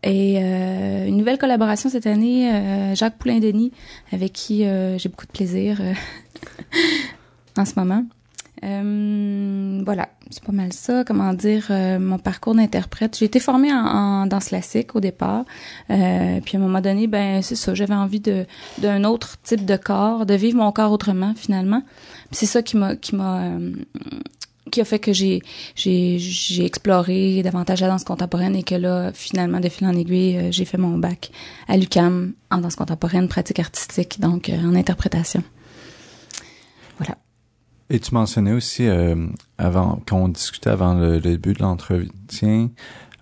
[0.02, 3.72] Et une nouvelle collaboration cette année, Jacques Poulain-Denis,
[4.12, 4.64] avec qui
[4.98, 5.80] j'ai beaucoup de plaisir
[7.56, 8.04] en ce moment.
[8.64, 11.04] Euh, voilà, c'est pas mal ça.
[11.04, 13.16] Comment dire, euh, mon parcours d'interprète.
[13.18, 15.44] J'ai été formée en, en, danse classique au départ.
[15.90, 18.46] Euh, puis à un moment donné, ben c'est ça, j'avais envie de
[18.78, 21.82] d'un autre type de corps, de vivre mon corps autrement finalement.
[22.32, 23.72] C'est ça qui m'a qui m'a euh,
[24.70, 25.42] qui a fait que j'ai
[25.74, 30.36] j'ai j'ai exploré davantage la danse contemporaine et que là finalement de fil en aiguille
[30.36, 31.30] euh, j'ai fait mon bac
[31.68, 35.42] à l'UCAM en danse contemporaine pratique artistique donc euh, en interprétation
[37.90, 39.14] et tu mentionnais aussi, euh,
[39.58, 42.70] avant, quand on discutait avant le, le début de l'entretien,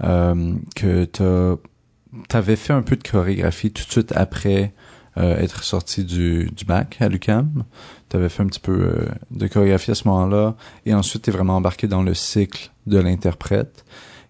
[0.03, 4.73] euh, que tu avais fait un peu de chorégraphie tout de suite après
[5.17, 7.65] euh, être sorti du, du bac à l'UCAM.
[8.09, 10.57] Tu avais fait un petit peu euh, de chorégraphie à ce moment-là.
[10.87, 13.85] Et ensuite, tu es vraiment embarqué dans le cycle de l'interprète.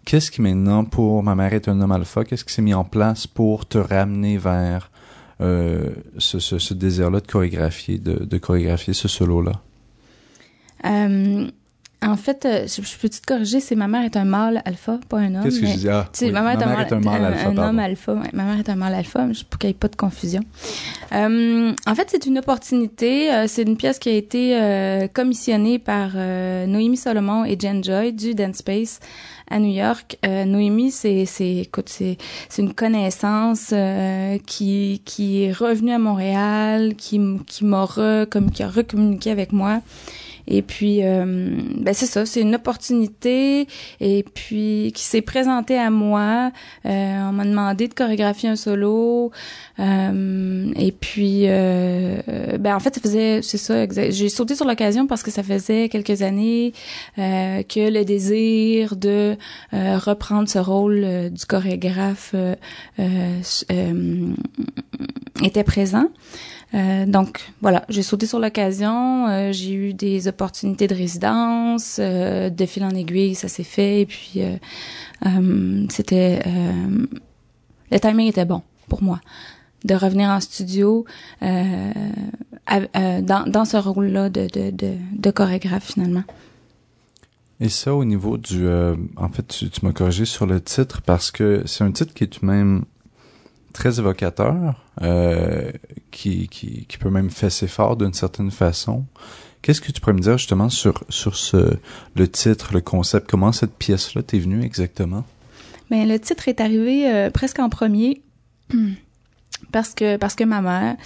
[0.05, 2.85] Qu'est-ce qui maintenant, pour Ma mère est un homme alpha, qu'est-ce qui s'est mis en
[2.85, 4.91] place pour te ramener vers
[5.41, 9.62] euh, ce, ce, ce désir-là de chorégraphier, de, de chorégraphier ce solo-là?
[10.85, 11.47] Euh,
[12.03, 15.01] en fait, euh, je, je peux te corriger, c'est ma mère est un mâle alpha,
[15.09, 15.45] pas un homme.
[15.45, 15.89] Qu'est-ce que je dis?
[15.89, 17.49] Ah, oui, ma mère, ma est, un mâle, un, alpha.
[17.49, 18.28] Un, un homme alpha, ouais.
[18.35, 20.43] Ma mère est un mâle alpha, pour qu'il n'y ait pas de confusion.
[21.12, 23.32] Euh, en fait, c'est une opportunité.
[23.32, 27.82] Euh, c'est une pièce qui a été euh, commissionnée par euh, Noémie Solomon et Jen
[27.82, 29.01] Joy du Dance Space
[29.51, 30.18] à New York.
[30.26, 32.18] Euh, Noémie, c'est, c'est, écoute, c'est,
[32.51, 38.51] c'est une connaissance euh, qui, qui est revenue à Montréal, qui, qui m'a re, comme,
[38.51, 39.80] qui a recommuniqué avec moi.
[40.47, 41.24] Et puis, euh,
[41.76, 43.66] ben c'est ça, c'est une opportunité.
[44.01, 46.53] Et puis, qui s'est présentée à moi.
[46.86, 49.30] Euh, on m'a demandé de chorégraphier un solo.
[49.78, 52.20] Euh, et puis, euh,
[52.59, 55.88] ben en fait, ça faisait, c'est ça, j'ai sauté sur l'occasion parce que ça faisait
[55.88, 56.72] quelques années
[57.18, 59.36] euh, que le désir de
[59.72, 62.34] euh, reprendre ce rôle du chorégraphe
[65.42, 66.07] était présent.
[66.72, 72.50] Euh, donc voilà, j'ai sauté sur l'occasion, euh, j'ai eu des opportunités de résidence, euh,
[72.50, 74.40] de fil en aiguille, ça s'est fait, et puis
[75.90, 76.40] c'était
[77.90, 79.20] le timing était bon pour moi
[79.84, 81.04] de revenir en studio
[81.40, 81.94] dans,
[83.64, 86.24] ce rôle-là de, chorégraphe finalement.
[87.60, 91.30] Et ça au niveau du, en fait, tu, tu m'as corrigé sur le titre parce
[91.30, 92.84] que c'est un titre qui est tout de même
[93.75, 95.70] très évocateur, euh,
[96.11, 99.05] qui, qui, qui peut même fesser fort d'une certaine façon.
[99.61, 101.77] Qu'est-ce que tu pourrais me dire justement sur, sur ce,
[102.16, 105.25] le titre, le concept, comment cette pièce-là t'est venue exactement?
[105.91, 108.22] Mais le titre est arrivé euh, presque en premier.
[109.72, 110.97] parce que parce que ma mère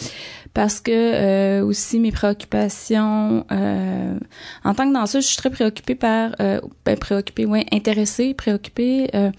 [0.55, 4.18] parce que euh, aussi mes préoccupations euh,
[4.64, 9.09] en tant que danseuse, je suis très préoccupée par euh, ben, préoccupée, ouais, intéressée, préoccupée
[9.14, 9.30] euh,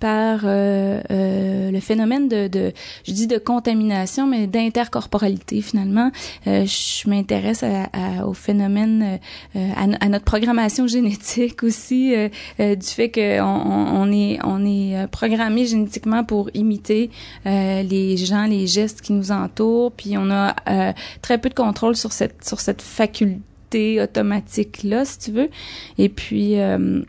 [0.00, 2.72] par euh, euh, le phénomène de, de,
[3.06, 6.10] je dis de contamination, mais d'intercorporalité finalement.
[6.44, 9.18] Je m'intéresse à, à, au phénomène,
[9.54, 12.14] à, à, notre programmation génétique aussi,
[12.58, 17.10] du fait qu'on on, est on est programmé génétiquement pour imiter
[17.44, 20.92] les gens, les gestes qui nous entourent, puis on a euh,
[21.22, 25.50] très peu de contrôle sur cette sur cette faculté automatique là, si tu veux.
[25.98, 27.02] Et puis euh,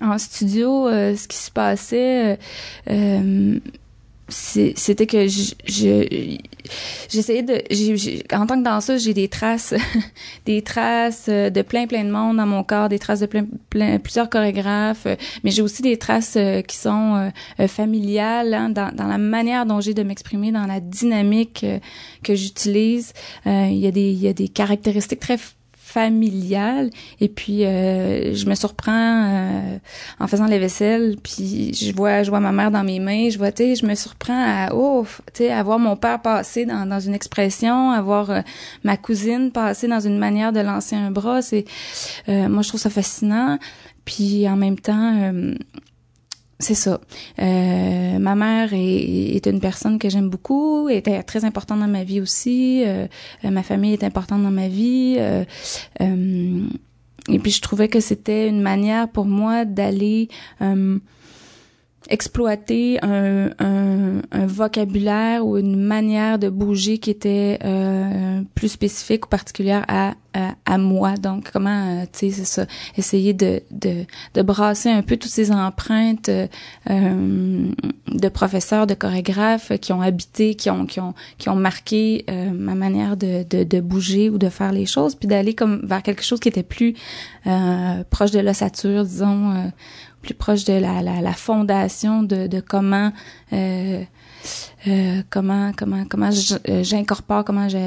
[0.00, 2.38] en studio, euh, ce qui se passait,
[4.28, 5.54] c'était que je
[7.08, 9.72] j'essayais de j en tant que danseuse j'ai des traces
[10.46, 13.98] des traces de plein plein de monde dans mon corps des traces de plein, plein
[14.00, 15.06] plusieurs chorégraphes
[15.44, 19.80] mais j'ai aussi des traces qui sont euh, familiales hein, dans, dans la manière dont
[19.80, 21.78] j'ai de m'exprimer dans la dynamique euh,
[22.22, 23.12] que j'utilise.
[23.46, 25.38] Euh, il y a des il y a des caractéristiques très
[25.86, 26.90] familiale.
[27.20, 29.78] Et puis euh, je me surprends euh,
[30.18, 33.30] en faisant les vaisselles puis je vois je vois ma mère dans mes mains.
[33.30, 36.66] Je vois tu sais je me surprends à oh tu à voir mon père passer
[36.66, 38.40] dans, dans une expression à voir euh,
[38.82, 41.40] ma cousine passer dans une manière de lancer un bras.
[41.40, 41.64] C'est
[42.28, 43.58] euh, moi je trouve ça fascinant.
[44.04, 45.54] Puis en même temps euh,
[46.58, 47.00] c'est ça.
[47.38, 52.04] Euh, ma mère est, est, une personne que j'aime beaucoup, était très importante dans ma
[52.04, 52.82] vie aussi.
[52.86, 53.06] Euh,
[53.44, 55.16] ma famille est importante dans ma vie.
[55.18, 55.44] Euh,
[56.00, 56.66] euh
[57.28, 60.28] et puis je trouvais que c'était une manière pour moi d'aller
[60.62, 60.98] euh,
[62.08, 69.28] exploiter un, un, vocabulaire ou une manière de bouger qui était euh, plus spécifique ou
[69.28, 70.14] particulière à,
[70.64, 71.14] à, moi.
[71.16, 74.04] Donc, comment, euh, tu sais, c'est ça, essayer de, de,
[74.34, 76.46] de brasser un peu toutes ces empreintes euh,
[78.08, 82.74] de professeurs, de chorégraphes qui ont habité, qui ont, qui ont, qui ont marqué ma
[82.74, 86.22] manière de, de, de, bouger ou de faire les choses, puis d'aller comme vers quelque
[86.22, 86.94] chose qui était plus
[88.10, 89.70] proche de l'ossature, disons,
[90.26, 93.12] plus proche de la, la, fondation de, de comment
[93.52, 94.02] euh,
[94.88, 96.30] euh, comment comment comment
[96.82, 97.78] j'incorpore comment je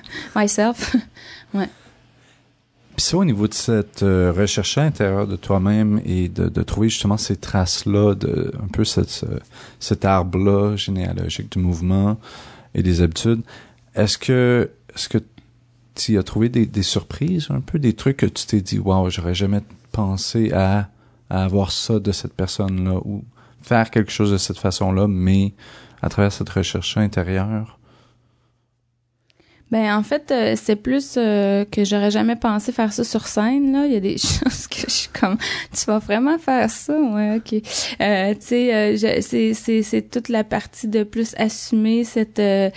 [0.36, 0.96] myself.
[1.54, 1.68] Ouais.
[2.96, 6.88] Puis ça, au niveau de cette euh, recherche intérieure de toi-même et de, de, trouver
[6.88, 9.24] justement ces traces-là, de un peu cette,
[9.78, 12.18] cet arbre-là généalogique du mouvement
[12.74, 13.42] et des habitudes,
[13.94, 15.18] est-ce que est-ce que
[15.94, 19.10] tu as trouvé des, des, surprises, un peu des trucs que tu t'es dit, wow,
[19.10, 19.60] j'aurais jamais
[19.92, 20.88] pensé à,
[21.30, 23.24] à avoir ça de cette personne-là ou
[23.62, 25.54] faire quelque chose de cette façon-là, mais
[26.02, 27.78] à travers cette recherche intérieure?
[29.74, 33.72] Ben en fait, euh, c'est plus euh, que j'aurais jamais pensé faire ça sur scène
[33.72, 33.86] là.
[33.86, 35.36] Il y a des choses que je suis comme,
[35.72, 37.60] tu vas vraiment faire ça, ouais, ok.
[38.00, 42.70] Euh, tu sais, euh, c'est c'est c'est toute la partie de plus assumer cette euh,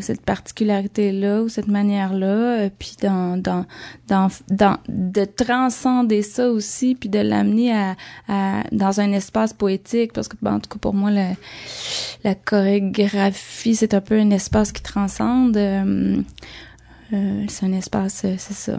[0.00, 3.66] cette particularité là ou cette manière là, puis dans dans
[4.08, 7.94] dans dans de transcender ça aussi, puis de l'amener à,
[8.26, 11.32] à dans un espace poétique parce que ben, en tout cas pour moi la
[12.24, 15.58] la chorégraphie c'est un peu un espace qui transcende.
[17.12, 18.78] Euh, c'est un espace, euh, c'est ça,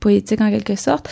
[0.00, 1.08] poétique en quelque sorte.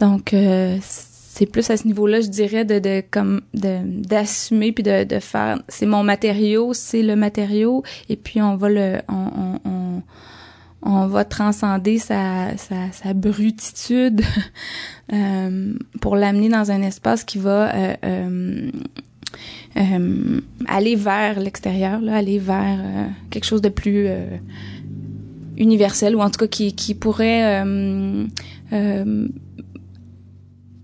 [0.00, 5.04] Donc, euh, c'est plus à ce niveau-là, je dirais, de, de comme d'assumer puis de,
[5.04, 5.60] de faire.
[5.68, 10.02] C'est mon matériau, c'est le matériau, et puis on va le, on,
[10.82, 14.22] on, va transcender sa, sa, sa brutitude
[15.12, 18.70] euh, pour l'amener dans un espace qui va euh, euh,
[19.76, 24.26] euh, aller vers l'extérieur, là, aller vers euh, quelque chose de plus euh,
[25.58, 27.62] universel ou en tout cas qui, qui pourrait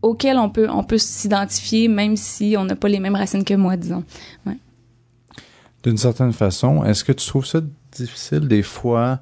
[0.05, 3.55] auquel on peut on peut s'identifier même si on n'a pas les mêmes racines que
[3.55, 4.05] moi, disons.
[4.47, 4.59] Ouais.
[5.83, 7.61] D'une certaine façon, est-ce que tu trouves ça
[7.93, 9.20] difficile des fois,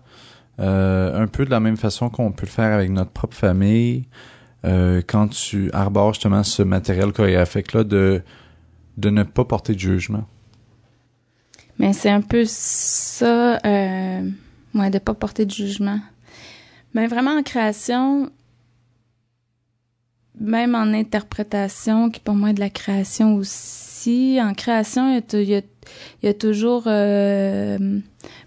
[0.61, 4.07] euh, un peu de la même façon qu'on peut le faire avec notre propre famille,
[4.65, 8.23] euh, quand tu arbores justement ce matériel chorégraphique-là, de
[8.99, 10.25] de ne pas porter de jugement?
[11.79, 14.29] Mais c'est un peu ça, euh,
[14.75, 16.01] ouais, de pas porter de jugement.
[16.95, 18.31] Mais vraiment en création,
[20.39, 25.63] même en interprétation, qui pour moi est de la création aussi, en création, il
[26.23, 27.99] y a, toujours, euh,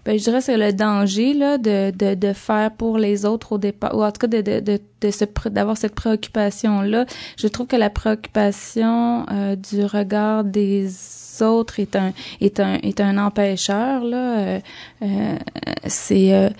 [0.06, 3.58] ben, je dirais c'est le danger là de, de, de faire pour les autres au
[3.58, 7.04] départ, ou en tout cas de, de, de, de se d'avoir cette préoccupation là.
[7.36, 10.88] Je trouve que la préoccupation euh, du regard des
[11.42, 14.38] autres est un est un est un empêcheur là.
[14.38, 14.60] Euh,
[15.02, 15.36] euh,
[15.86, 16.50] c'est euh,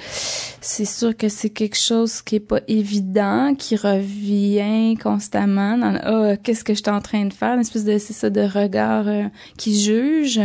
[0.61, 6.37] c'est sûr que c'est quelque chose qui est pas évident qui revient constamment dans ah,
[6.37, 7.55] qu'est-ce que je suis en train de faire?
[7.55, 9.25] Une espèce de c'est ça de regard euh,
[9.57, 10.41] qui juge.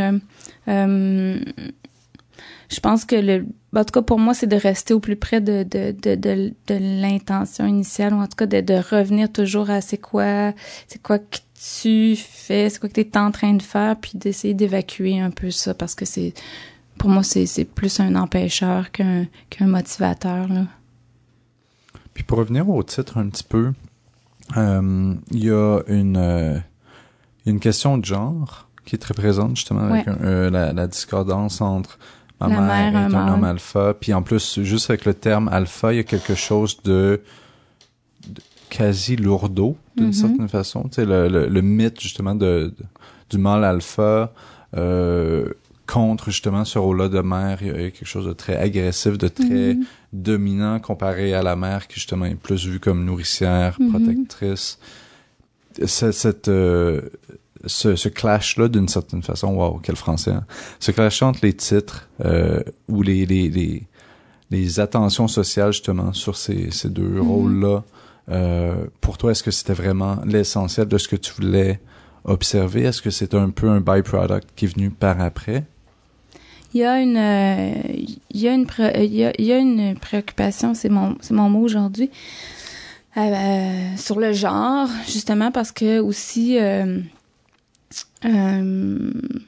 [0.68, 1.40] Euh,
[2.72, 3.46] je pense que le
[3.76, 6.54] en tout cas pour moi c'est de rester au plus près de de de de,
[6.68, 10.54] de l'intention initiale ou en tout cas de, de revenir toujours à c'est quoi
[10.88, 14.14] c'est quoi que tu fais c'est quoi que tu es en train de faire puis
[14.16, 16.34] d'essayer d'évacuer un peu ça parce que c'est
[16.98, 20.66] pour moi c'est c'est plus un empêcheur qu'un qu'un motivateur là
[22.14, 23.72] Puis pour revenir au titre un petit peu,
[24.58, 26.58] euh, il y a une, euh,
[27.46, 30.14] une question de genre qui est très présente justement avec Ouais.
[30.14, 31.98] un- euh, la, la discordance entre
[32.48, 35.48] ma La mère, mère, est un homme alpha, puis en plus juste avec le terme
[35.50, 37.22] alpha, il y a quelque chose de,
[38.28, 40.14] de quasi lourdeau d'une Mhm.
[40.14, 40.84] certaine façon.
[40.84, 42.86] Tu sais le, le, le mythe justement de, de-
[43.30, 44.32] du mâle alpha.
[44.78, 45.46] Euh,
[45.88, 49.28] contre justement ce rôle-là de mère, il y a quelque chose de très agressif, de
[49.28, 49.84] très Mhm.
[50.14, 53.90] dominant comparé à la mère qui justement est plus vue comme nourricière, Mhm.
[53.90, 54.80] protectrice.
[55.86, 57.02] C'est- Cette, euh,
[57.66, 60.46] ce, ce clash-là, d'une certaine façon, wow, quel français, hein?
[60.80, 63.84] Ce clash entre les titres euh, ou les, les, les,
[64.50, 67.28] les attentions sociales justement sur ces, ces deux Mhm.
[67.28, 67.84] rôles-là,
[68.30, 71.80] euh, pour toi, est-ce que c'était vraiment l'essentiel de ce que tu voulais
[72.24, 72.84] observer?
[72.84, 75.64] Est-ce que c'est un peu un byproduct qui est venu par après?
[76.74, 77.74] Il y a une, euh,
[78.30, 81.34] il y a une, il y a, il y a une préoccupation, c'est mon, c'est
[81.34, 82.10] mon mot aujourd'hui,
[83.18, 86.58] euh, sur le genre, justement parce que aussi,
[88.24, 89.46] une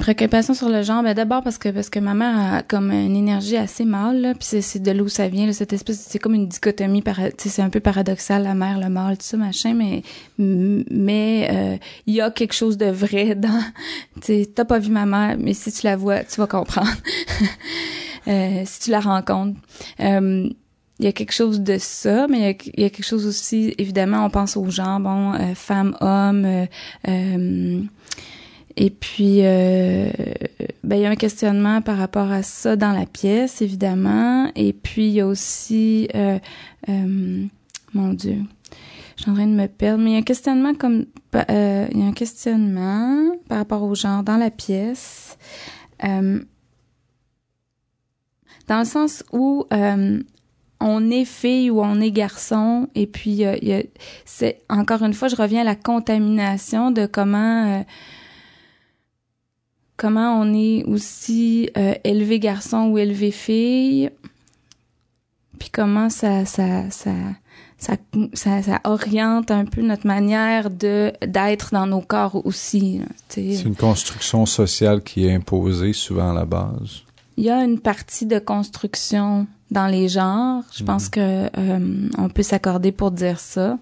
[0.00, 3.16] préoccupation sur le genre, ben d'abord parce que parce que ma mère a comme une
[3.16, 6.34] énergie assez mâle, là, puis c'est de l'où ça vient, là, cette espèce, c'est comme
[6.34, 7.02] une dichotomie,
[7.38, 10.02] c'est un peu paradoxal, la mère, le mâle, tout ça machin, mais
[10.38, 11.76] mais euh,
[12.06, 13.62] il y a quelque chose de vrai dans,
[14.20, 16.90] tu t'as pas vu ma mère, mais si tu la vois, tu vas comprendre,
[18.28, 19.60] Euh, si tu la rencontres.
[20.00, 20.48] Euh,
[20.98, 23.04] il y a quelque chose de ça, mais il y a, il y a quelque
[23.04, 26.66] chose aussi, évidemment, on pense aux gens, bon, euh, femmes, hommes, euh,
[27.08, 27.82] euh,
[28.78, 30.10] et puis, euh,
[30.84, 34.50] ben, il y a un questionnement par rapport à ça dans la pièce, évidemment.
[34.54, 36.38] Et puis, il y a aussi, euh,
[37.94, 38.36] mon Dieu,
[39.16, 41.98] je suis en train de me perdre, mais il y a un questionnement comme, il
[41.98, 45.38] y a un questionnement par rapport au genre dans la pièce,
[46.02, 46.44] dans
[48.68, 50.20] le sens où euh,
[50.80, 53.82] on est fille ou on est garçon, et puis euh, il y a,
[54.24, 57.82] c'est encore une fois, je reviens à la contamination de comment euh,
[59.96, 64.10] comment on est aussi euh, élevé garçon ou élevé fille,
[65.58, 67.12] puis comment ça ça ça
[67.78, 67.96] ça,
[68.32, 72.98] ça, ça oriente un peu notre manière de d'être dans nos corps aussi.
[72.98, 73.04] là.
[73.28, 77.02] C'est une construction sociale qui est imposée souvent à la base.
[77.36, 80.62] Il y a une partie de construction dans les genres.
[80.74, 83.78] Je pense que euh, on peut s'accorder pour dire ça.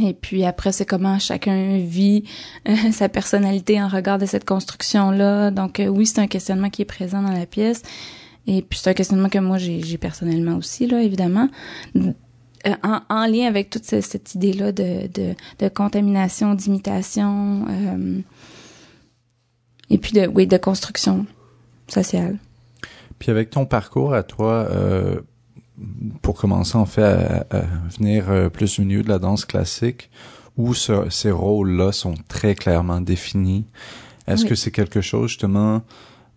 [0.00, 2.24] Et puis après, c'est comment chacun vit
[2.68, 5.50] euh, sa personnalité en regard de cette construction-là.
[5.50, 7.82] Donc euh, oui, c'est un questionnement qui est présent dans la pièce.
[8.46, 11.48] Et puis c'est un questionnement que moi j'ai personnellement aussi, là, évidemment.
[11.96, 18.20] Euh, en, en lien avec toute ce- cette idée-là de, de, de contamination, d'imitation, euh,
[19.90, 21.26] et puis de, oui, de construction
[21.88, 22.38] sociale.
[23.18, 25.20] Puis avec ton parcours à toi, euh,
[26.22, 27.60] pour commencer en fait à, à
[27.96, 30.10] venir euh, plus au milieu de la danse classique,
[30.56, 33.64] où ce- ces rôles-là sont très clairement définis,
[34.26, 34.48] est-ce Oui.
[34.50, 35.82] que c'est quelque chose justement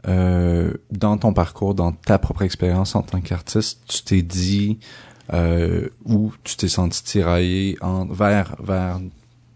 [0.08, 4.80] euh, dans ton parcours, dans ta propre expérience en tant qu'artiste, tu t'es dit
[5.34, 9.00] euh, ou tu t'es senti tiraillé en, vers vers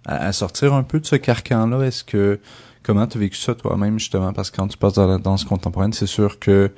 [0.06, 1.82] à, à sortir un peu de ce carcan-là?
[1.86, 2.40] Est-ce que
[2.84, 4.34] comment tu as vécu ça toi-même justement?
[4.34, 6.72] Parce que quand tu passes dans la danse contemporaine, c'est sûr que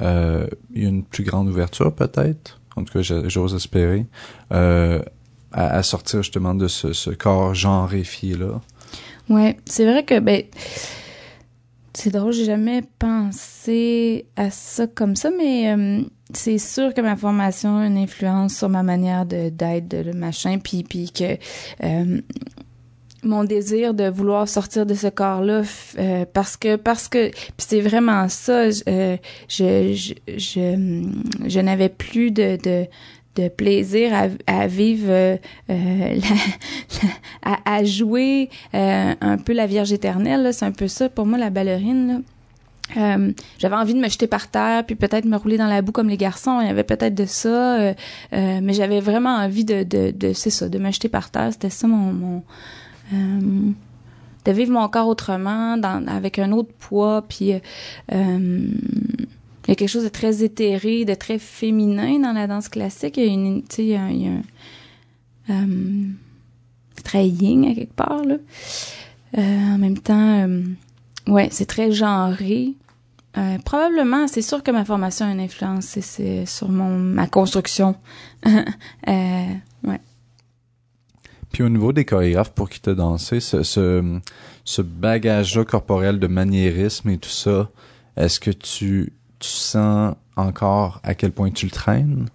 [0.00, 2.60] euh, une plus grande ouverture peut-être.
[2.76, 4.06] En tout cas, j'ose espérer
[4.52, 5.02] euh,
[5.52, 8.60] à, sortir justement de ce, corps genréfié là.
[9.28, 10.44] Ouais, c'est vrai que ben
[11.94, 17.16] c'est drôle, j'ai jamais pensé à ça comme ça, mais euh, c'est sûr que ma
[17.16, 21.36] formation a une influence sur ma manière d'être, de, de machin, puis puis que
[21.84, 22.20] euh,
[23.22, 25.62] mon désir de vouloir sortir de ce corps-là
[25.98, 29.16] euh, parce que parce que c'est vraiment ça je euh,
[29.48, 32.58] je je, je, je n'avais plus de,
[33.36, 35.36] de plaisir à, à vivre euh,
[37.42, 41.50] à, à jouer un peu la Vierge éternelle c'est un peu ça pour moi la
[41.50, 42.20] ballerine là.
[43.58, 46.08] J'avais envie de me jeter par terre puis peut-être me rouler dans la boue comme
[46.08, 47.94] les garçons il y avait peut-être de ça
[48.32, 51.70] mais j'avais vraiment envie de de, de c'est ça de me jeter par terre c'était
[51.70, 52.42] ça mon mon
[53.12, 57.60] de vivre mon corps autrement, avec un autre poids, puis euh,
[59.64, 63.16] il y a quelque chose de très éthéré, de très féminin dans la danse classique.
[63.16, 64.42] Il y a tu sais, il y a, un,
[65.50, 66.04] euh,
[67.04, 68.36] très yin à quelque part là.
[69.38, 70.62] Euh, en même temps, euh,
[71.26, 72.74] ouais, c'est très genré.
[73.38, 75.98] Euh, probablement, c'est sûr que ma formation a une influence
[76.44, 77.96] sur mon ma construction.
[81.52, 87.10] Puis au niveau des chorégraphes pour qui t'as dansé, ce, ce, bagage-là corporel de maniérisme
[87.10, 87.70] et tout ça,
[88.16, 92.28] est-ce que tu, tu sens encore à quel point tu le traînes?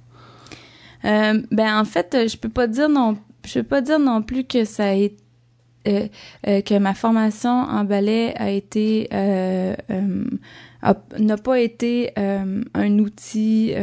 [1.05, 4.21] Euh, ben en fait, euh, je peux pas dire non, je peux pas dire non
[4.21, 5.17] plus que ça a été
[5.87, 6.07] euh,
[6.43, 9.07] que ma formation en ballet a été
[11.19, 13.73] n'a pas été un outil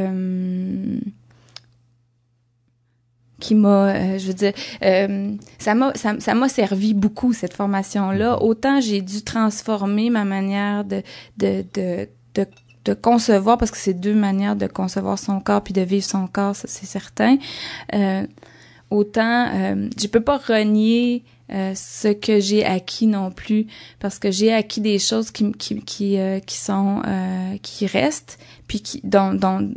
[3.44, 7.52] qui m'a euh, je veux dire euh, ça m'a ça ça m'a servi beaucoup cette
[7.52, 11.02] formation là autant j'ai dû transformer ma manière de
[11.36, 12.46] de de, de
[12.86, 16.26] de concevoir parce que c'est deux manières de concevoir son corps puis de vivre son
[16.26, 17.36] corps c'est certain
[17.92, 18.26] euh,
[18.90, 19.50] autant
[19.98, 23.66] je peux pas renier ce que j'ai acquis non plus
[24.00, 27.02] parce que j'ai acquis des choses qui qui qui, qui sont
[27.62, 28.38] qui restent
[28.68, 29.70] puis qui dont dont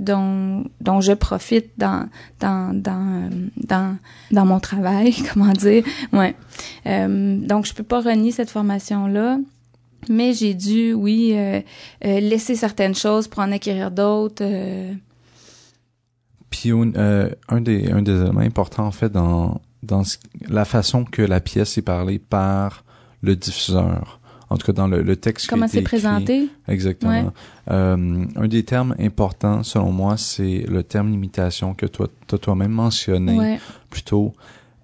[0.00, 2.08] dont, dont je profite dans
[2.40, 3.96] dans dans dans
[4.32, 5.84] dans mon travail comment dire.
[6.12, 6.34] Ouais.
[6.86, 9.38] Euh, donc je peux pas renier cette formation là
[10.08, 11.60] mais j'ai dû oui euh,
[12.04, 14.92] euh, laisser certaines choses pour en acquérir d'autres euh,
[16.48, 20.02] Puis un, des un des éléments importants en fait dans dans
[20.48, 22.84] la façon que la pièce est parlée par
[23.22, 24.19] le diffuseur.
[24.50, 25.48] En tout cas dans le, le texte.
[25.48, 26.48] comment c'est présenté?
[26.66, 27.12] Exactement.
[27.12, 27.30] Ouais.
[27.70, 32.72] Euh, un des termes importants selon moi, c'est le terme limitation que toi t'as toi-même
[32.72, 34.34] mentionné ouais plutôt.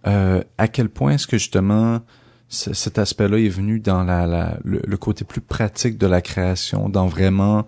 [0.07, 2.01] Euh, à quel point est-ce que justement
[2.49, 6.21] ce- cet aspect-là est venu dans la, la le, le côté plus pratique de la
[6.21, 7.67] création, dans vraiment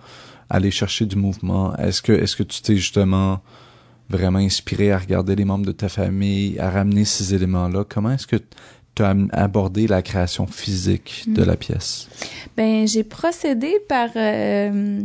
[0.49, 1.77] aller chercher du mouvement?
[1.79, 3.41] Est-ce que est-ce que tu t'es justement
[4.09, 7.85] vraiment inspiré à regarder les membres de ta famille, à ramener ces éléments-là?
[7.89, 8.37] Comment est-ce que
[8.99, 12.09] tu as abordé la création physique de la pièce?
[12.57, 15.03] Ben, j'ai procédé par euh,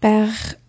[0.00, 0.28] par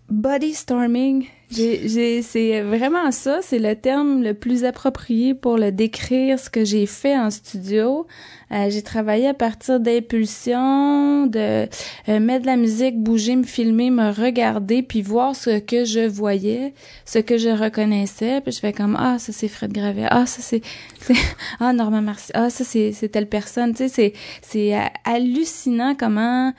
[0.09, 1.27] body storming.
[1.51, 6.85] C'est vraiment ça, c'est le terme le plus approprié pour le décrire ce que j'ai
[6.85, 8.07] fait en studio.
[8.51, 11.67] Euh, j'ai travaillé à partir d'impulsions, de
[12.09, 16.07] euh, mettre de la musique, bouger, me filmer, me regarder, puis voir ce que je
[16.07, 16.73] voyais,
[17.05, 20.41] ce que je reconnaissais, puis je fais comme ah ça c'est Fred Gravet, ah ça
[20.41, 20.61] c'est
[21.59, 26.53] ah Normand Marcy, ah ça c'est telle personne, tu sais c'est c'est euh, hallucinant comment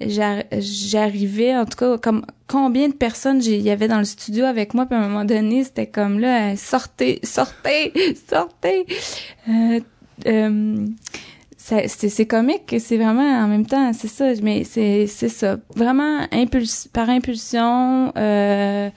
[0.00, 4.74] j'arrivais en tout cas comme combien de personnes il y avait dans le studio avec
[4.74, 7.92] moi puis à un moment donné c'était comme là euh, sortez sortez
[8.28, 8.86] sortez.
[9.48, 9.80] Euh,
[10.26, 10.86] euh,
[11.56, 15.58] c'est comique c'est vraiment en même temps c'est ça mais c'est c'est ça.
[15.74, 18.90] Vraiment impuls par impulsion euh,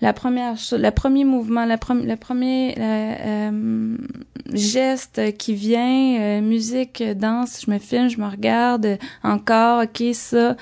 [0.00, 3.96] la première le premier mouvement, la prom- le premier euh, euh,
[4.52, 10.56] geste qui vient, euh, musique, danse, je me filme, je me regarde, encore, ok, ça,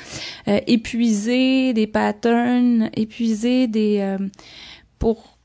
[0.49, 4.19] euh, épuiser des patterns, épuiser des euh,
[4.99, 5.39] pour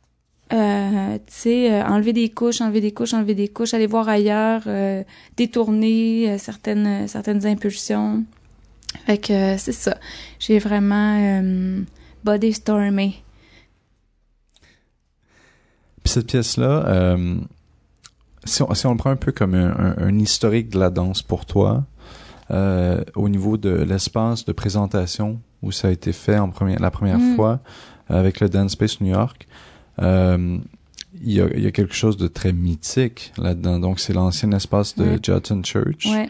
[0.52, 4.08] euh, tu sais, euh, enlever des couches, enlever des couches, enlever des couches, aller voir
[4.10, 5.04] ailleurs, euh,
[5.38, 8.24] détourner euh, certaines certaines impulsions.
[9.08, 9.98] Fait que c'est ça.
[10.40, 11.42] J'ai vraiment
[12.24, 13.23] body stormé.
[16.04, 17.36] Puis cette pièce-là, euh,
[18.46, 20.90] si, on, si on le prend un peu comme un, un- un historique de la
[20.90, 21.86] danse pour toi,
[22.52, 26.92] euh, au niveau de l'espace de présentation où ça a été fait en première, la
[26.92, 27.36] première Mm.
[27.36, 27.60] fois
[28.10, 29.48] avec le Dance Space New York,
[30.02, 30.58] euh,
[31.24, 33.80] il y, a, il y a quelque chose de très mythique là-dedans.
[33.80, 35.20] Donc c'est l'ancien espace de Ouais.
[35.24, 36.06] Judson Church.
[36.08, 36.30] Ouais.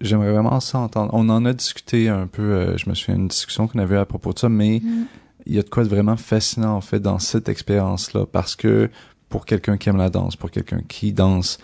[0.00, 1.10] J'aimerais vraiment ça entendre.
[1.12, 4.06] On en a discuté un peu, euh, je me souviens d'une discussion qu'on avait à
[4.06, 5.04] propos de ça, mais Mm.
[5.48, 8.90] Il y a de quoi de vraiment fascinant en fait dans cette expérience-là parce que
[9.28, 11.58] pour quelqu'un qui aime la danse, pour quelqu'un qui danse,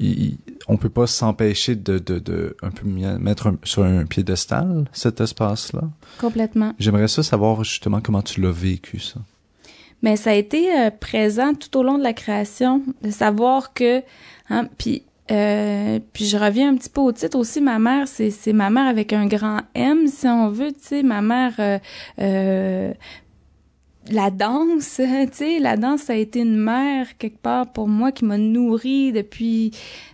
[0.00, 0.36] il,
[0.68, 5.20] on peut pas s'empêcher de, de, de un peu mettre un- sur un piédestal cet
[5.20, 5.82] espace-là.
[6.20, 6.72] Complètement.
[6.78, 9.20] J'aimerais ça savoir justement comment tu l'as vécu ça.
[10.02, 14.02] Mais ça a été euh, présent tout au long de la création, de savoir que,
[14.50, 17.60] hein, puis, euh, puis je reviens un petit peu au titre aussi.
[17.60, 21.02] Ma mère, c'est c'est ma mère avec un grand M, si on veut, tu sais,
[21.02, 21.54] ma mère.
[21.58, 21.78] euh,
[22.20, 22.92] euh,
[24.10, 28.12] la danse, tu sais, la danse, ça a été une mère quelque part pour moi
[28.12, 29.70] qui m'a nourrie depuis,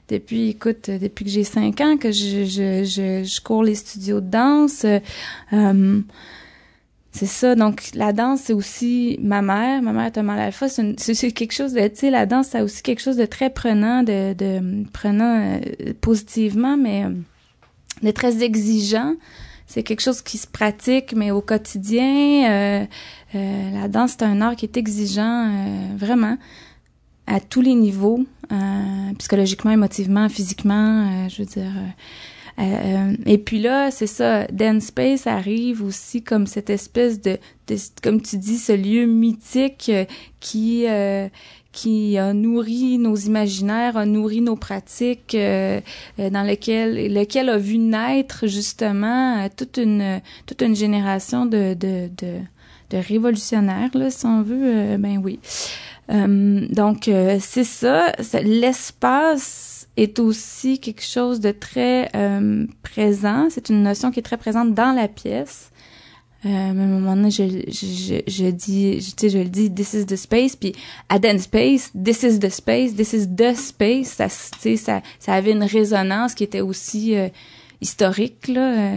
[0.08, 3.74] depuis, écoute, euh, depuis que j'ai cinq ans que je, je, je, je cours les
[3.74, 4.86] studios de danse.
[7.12, 7.56] C'est ça.
[7.56, 9.82] Donc, la danse, c'est aussi ma mère.
[9.82, 10.68] Ma mère est un mal alpha.
[10.68, 14.02] C'est quelque chose de, tu sais, la danse, c'est aussi quelque chose de très prenant,
[14.02, 17.11] de, de prenant euh, positivement, mais euh,
[18.02, 19.14] de très exigeant.
[19.66, 22.48] C'est quelque chose qui se pratique, mais au quotidien.
[22.50, 22.86] euh,
[23.34, 25.52] euh, la danse, c'est un art qui est exigeant,
[25.96, 26.36] vraiment,
[27.26, 28.24] à tous les niveaux,
[29.18, 31.70] psychologiquement, émotivement, physiquement, je veux dire.
[32.61, 37.38] Euh, euh, et puis là, c'est ça, Dance Space arrive aussi comme cette espèce de,
[38.02, 40.04] comme tu dis, ce lieu mythique euh,
[40.40, 41.28] qui euh,
[41.72, 45.80] qui a nourri nos imaginaires, a nourri nos pratiques, euh,
[46.18, 52.38] dans lequel lequel a vu naître justement toute une toute une génération de de de,
[52.90, 54.96] de révolutionnaires, là, si on veut.
[54.98, 55.38] ben oui.
[56.08, 57.08] Donc
[57.38, 63.49] c'est ça, l'espace est aussi quelque chose de très euh, présent.
[63.51, 65.70] C'est une notion qui est très présente dans la pièce.
[66.47, 69.70] Euh, à un moment donné, je, je, je, dis, je, tu sais, je le dis,
[69.70, 70.72] this is the space, puis
[71.11, 75.03] à Dance Space, this is the space, this is the space, ça, tu sais, ça,
[75.18, 77.28] ça avait une résonance qui était aussi euh,
[77.82, 78.97] historique, là.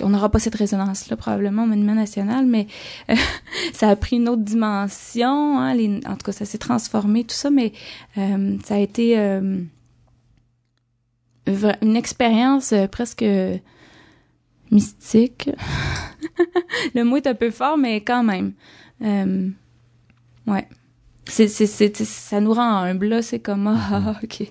[0.00, 2.66] On n'aura pas cette résonance-là probablement au Monument National, mais
[3.10, 3.14] euh,
[3.72, 5.58] ça a pris une autre dimension.
[5.58, 7.72] Hein, les- en tout cas, ça s'est transformé, tout ça, mais
[8.18, 9.60] euh, ça a été euh,
[11.46, 13.24] une expérience euh, presque
[14.70, 15.50] mystique.
[16.94, 18.52] Le mot est un peu fort, mais quand même.
[19.02, 19.48] Euh,
[20.46, 20.66] ouais.
[21.26, 23.22] C'est, c'est, c'est, ça nous rend humble, là.
[23.22, 24.48] C'est comme, ah, ah, ok.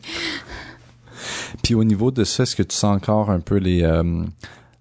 [1.63, 4.23] Puis au niveau de ça, est-ce que tu sens encore un peu les euh,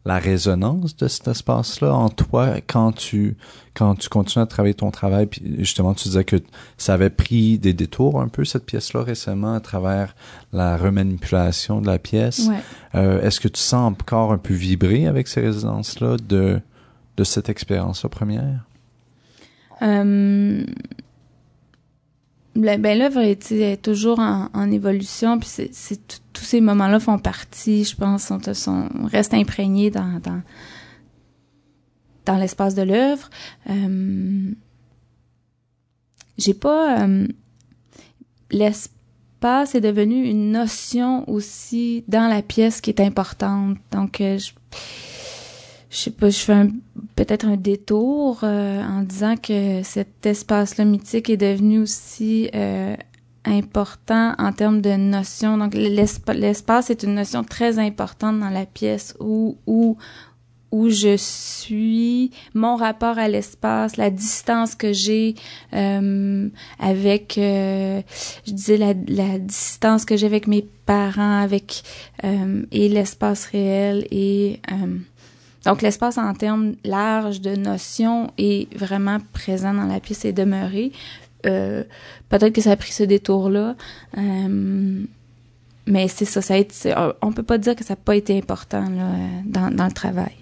[0.05, 3.37] la résonance de cet espace-là en toi quand tu
[3.75, 5.27] quand tu continues à travailler ton travail?
[5.27, 6.37] Puis justement tu disais que
[6.77, 10.15] ça avait pris des détours un peu cette pièce-là récemment à travers
[10.53, 12.49] la remanipulation de la pièce.
[12.49, 12.61] Ouais.
[12.97, 16.61] Euh, est-ce que tu sens encore un peu vibrer avec ces résonances-là de
[17.17, 18.65] de cette expérience-là première?
[19.83, 20.65] Euh,
[22.55, 27.01] ben l'œuvre est, est toujours en, en évolution, puis c'est, c'est tout- tous ces moments-là
[27.01, 30.43] font partie, je pense, sont, restent imprégnés dans dans,
[32.25, 33.29] dans l'espace de l'œuvre.
[33.71, 34.53] Euh,
[36.39, 37.27] j'ai pas euh,
[38.51, 43.79] l'espace est devenu une notion aussi dans la pièce qui est importante.
[43.91, 44.53] Donc euh, je
[45.91, 46.69] je sais pas, je fais
[47.17, 52.49] peut-être un détour en disant que cet espace-là mythique est devenu aussi
[53.45, 55.59] important en termes de notion.
[55.59, 59.97] Donc l'espa- l'espace est une notion très importante dans la pièce où où
[60.71, 65.35] où je suis, mon rapport à l'espace, la distance que j'ai
[65.75, 68.01] euh, avec, euh,
[68.47, 71.83] je disais la, la distance que j'ai avec mes parents, avec
[72.25, 74.97] euh, et l'espace réel et euh,
[75.65, 80.91] donc, l'espace en termes larges de notions est vraiment présent dans la pièce et demeuré.
[81.47, 81.85] Euh,
[82.29, 83.77] Peut-être que ça a pris ce détour-là.
[84.19, 85.05] Euh,
[85.87, 88.39] mais c'est ça, ça a été, on peut pas dire que ça n'a pas été
[88.39, 89.13] important là,
[89.45, 90.37] dans, dans le travail.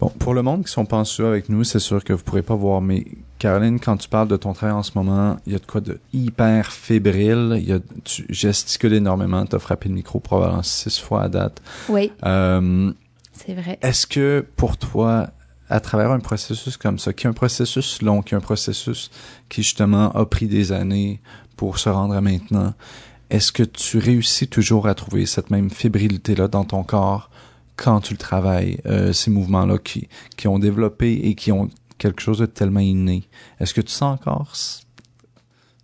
[0.00, 2.22] Bon, pour le monde qui sont pas en studio avec nous, c'est sûr que vous
[2.22, 3.04] pourrez pas voir, mais
[3.38, 5.80] Caroline, quand tu parles de ton travail en ce moment, il y a de quoi
[5.80, 10.62] de hyper fébrile, il y a, tu gesticules énormément, tu as frappé le micro probablement
[10.62, 11.62] six fois à date.
[11.88, 12.92] Oui, Euh,
[13.32, 13.78] c'est vrai.
[13.82, 15.28] Est-ce que pour toi,
[15.74, 19.10] à travers un processus comme ça, qui est un processus long, qui est un processus
[19.48, 21.20] qui justement a pris des années
[21.56, 22.74] pour se rendre à maintenant,
[23.28, 27.28] est-ce que tu réussis toujours à trouver cette même fébrilité-là dans ton corps
[27.74, 31.68] quand tu le travailles, euh, ces mouvements-là qui, qui ont développé et qui ont
[31.98, 33.24] quelque chose de tellement inné?
[33.58, 34.52] Est-ce que tu sens encore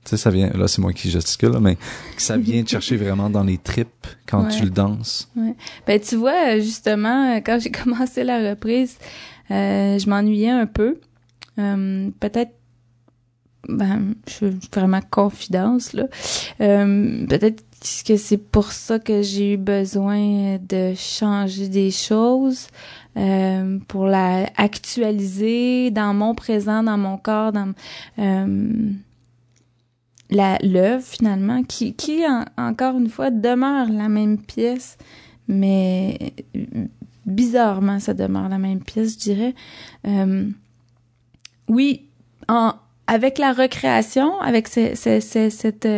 [0.03, 1.77] tu sais, ça vient, là, c'est moi qui gesticule, mais
[2.17, 4.51] ça vient te chercher vraiment dans les tripes quand Ouais.
[4.57, 5.31] tu le danses?
[5.87, 8.97] Ben, tu vois, justement, euh, quand j'ai commencé la reprise,
[9.51, 10.99] euh, je m'ennuyais un peu.
[11.59, 12.53] Euh, Peut-être,
[13.69, 16.05] ben, je suis vraiment confidence, là.
[16.61, 17.65] Euh, Peut-être
[18.07, 22.69] que c'est pour ça que j'ai eu besoin de changer des choses,
[23.17, 27.73] euh, pour la actualiser dans mon présent, dans mon corps, dans...
[28.19, 28.91] Euh,
[30.33, 34.97] la l'œuvre finalement qui qui en- encore une fois demeure la même pièce
[35.49, 36.35] mais
[37.31, 39.55] bizarrement ça demeure la même pièce je dirais.
[40.07, 40.49] Euh,
[41.69, 42.07] oui
[43.07, 45.89] avec la recréation avec euh, cette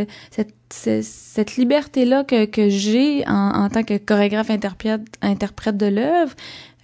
[0.71, 6.35] ce- cette liberté là que j'ai en, tant que chorégraphe interprète interprète de l'œuvre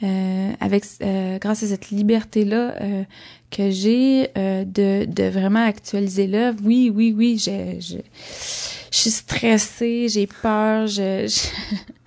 [0.02, 2.74] euh, avec euh, grâce à cette liberté là
[3.50, 6.58] que j'ai euh, de, de vraiment actualiser l'œuvre.
[6.64, 7.96] Oui, oui, oui, je, je,
[8.92, 11.26] je suis stressée, j'ai peur, je,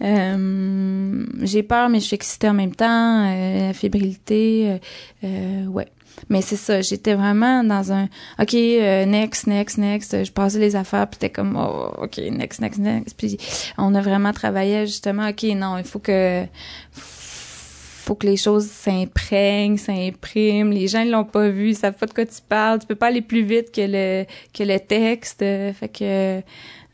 [0.00, 4.78] Euh, j'ai peur, mais je suis excitée en même temps, euh, la fébrilité, euh,
[5.24, 5.88] euh, ouais.
[6.28, 8.08] Mais c'est ça, j'étais vraiment dans un
[8.38, 10.24] OK, euh, next, next, next.
[10.24, 13.16] Je passais les affaires, puis c'était comme oh, OK, next, next, next.
[13.16, 13.38] Puis
[13.78, 16.44] on a vraiment travaillé justement, OK, non, il faut que
[16.92, 20.70] faut que les choses s'imprègnent, s'impriment.
[20.70, 22.78] Les gens ils l'ont pas vu, ils savent pas de quoi tu parles.
[22.78, 25.40] Tu peux pas aller plus vite que le que le texte.
[25.40, 26.38] Fait que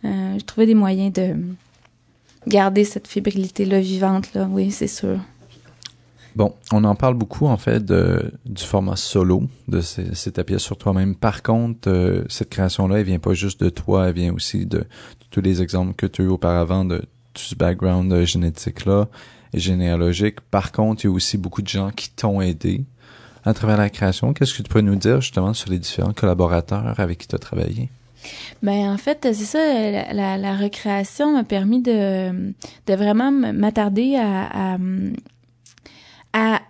[0.05, 1.37] euh, je trouvais des moyens de
[2.49, 4.49] garder cette fébrilité là vivante là.
[4.51, 5.19] Oui, c'est sûr.
[6.37, 9.81] Bon, on en parle beaucoup en fait de, du format solo de
[10.31, 11.15] ta pièce sur toi-même.
[11.15, 14.79] Par contre, euh, cette création-là, elle vient pas juste de toi, elle vient aussi de,
[14.79, 14.87] de
[15.31, 16.99] tous les exemples que tu as eu auparavant de
[17.35, 19.09] tout ce background euh, génétique-là
[19.53, 20.41] et généalogique.
[20.41, 22.85] Par contre, il y a aussi beaucoup de gens qui t'ont aidé
[23.45, 24.33] à travers la création.
[24.33, 27.39] Qu'est-ce que tu peux nous dire justement sur les différents collaborateurs avec qui tu as
[27.39, 27.91] travaillé?
[28.63, 29.59] Ben en fait, c'est ça,
[30.13, 32.53] la, recréation m'a permis de,
[32.87, 34.79] de vraiment m'attarder à,
[36.35, 36.61] à,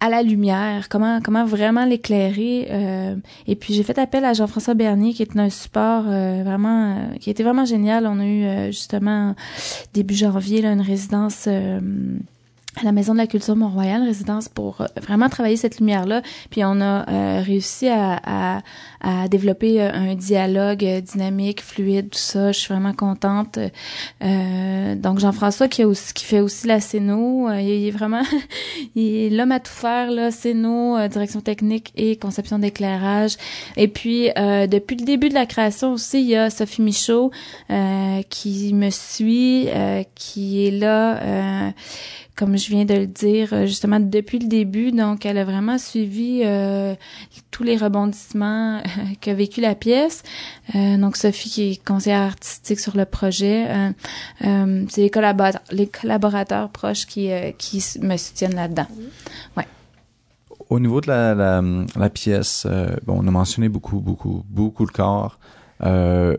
[0.00, 2.66] à, la lumière, comment, comment vraiment l'éclairer.
[2.70, 3.16] euh,
[3.46, 7.16] et puis j'ai fait appel à Jean-François Bernier, qui est un support euh, vraiment, euh,
[7.20, 8.06] qui était vraiment génial.
[8.08, 9.36] On a eu euh, justement
[9.94, 11.48] début janvier là, une résidence.
[12.80, 16.22] À la Maison de la Culture Mont-Royal, résidence pour euh, vraiment travailler cette lumière-là.
[16.50, 18.62] Puis on a euh, réussi à, à,
[19.02, 22.52] à développer euh, un dialogue euh, dynamique, fluide, tout ça.
[22.52, 23.58] Je suis vraiment contente.
[24.22, 25.82] Euh, donc Jean-François qui
[26.14, 28.22] qui fait aussi la scéno, il est vraiment
[28.94, 33.36] il est l'homme à tout faire là, scéno, direction technique et conception d'éclairage.
[33.76, 37.32] Et puis depuis le début de la création aussi, il y a Sophie Michaud
[38.28, 39.68] qui me suit,
[40.14, 41.72] qui est là.
[42.34, 44.90] Comme je viens de le dire, euh, justement depuis le début.
[44.90, 46.94] Donc, elle a vraiment suivi euh,
[47.50, 48.80] tous les rebondissements euh,
[49.20, 50.22] qu'a vécu la pièce.
[50.74, 53.66] Euh, donc, Sophie qui est conseillère artistique sur le projet.
[53.68, 53.90] Euh,
[54.44, 58.86] euh, c'est les, collabora- les collaborateurs proches qui, euh, qui me soutiennent là-dedans.
[60.70, 61.62] Au niveau de la, la,
[61.96, 65.38] la pièce, euh, bon, on a mentionné beaucoup, beaucoup, beaucoup le corps.
[65.82, 66.38] Euh,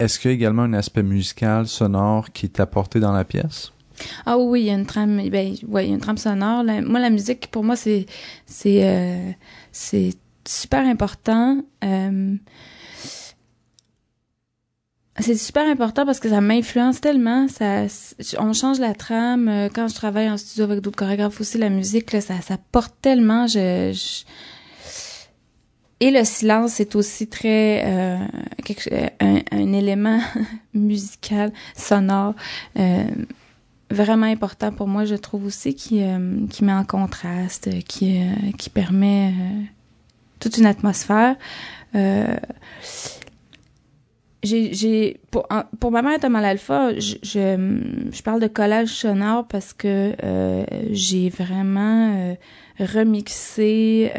[0.00, 3.70] Est-ce qu'il y a également un aspect musical, sonore qui est apporté dans la pièce?
[4.26, 6.64] Ah oui, il y a une trame, ben, ouais, il y a une trame sonore.
[6.64, 8.06] Moi, la musique, pour moi, c'est,
[8.46, 9.30] c'est, euh,
[9.72, 10.14] c'est
[10.46, 11.58] super important.
[11.84, 12.36] Euh,
[15.18, 17.46] c'est super important parce que ça m'influence tellement.
[18.38, 19.48] On change la trame.
[19.48, 22.94] Euh, Quand je travaille en studio avec d'autres chorégraphes aussi, la musique, ça, ça porte
[23.02, 23.46] tellement.
[26.02, 27.84] Et le silence est aussi très
[29.20, 30.20] un, élément
[30.74, 32.34] musical, sonore.
[33.90, 38.20] Vraiment important pour moi, je trouve aussi, qui, euh, qui met en contraste, euh, qui,
[38.22, 39.62] euh, qui permet euh,
[40.38, 41.36] toute une atmosphère.
[41.94, 42.36] Euh,
[44.42, 45.46] j'ai, pour,
[45.80, 50.64] pour ma mère Thomas l'alpha, je, je, je parle de collage sonore parce que euh,
[50.92, 52.34] j'ai vraiment
[52.78, 54.10] remixé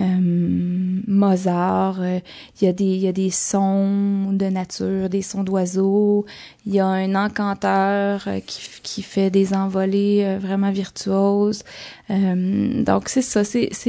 [0.00, 2.00] euh, Mozart.
[2.00, 2.20] euh,
[2.60, 6.24] Il y a des, sons de nature, des sons d'oiseaux.
[6.66, 11.62] Il y a un encanteur euh, qui, fait des envolées vraiment virtuoses.
[12.08, 13.80] Donc c'est ça, c'est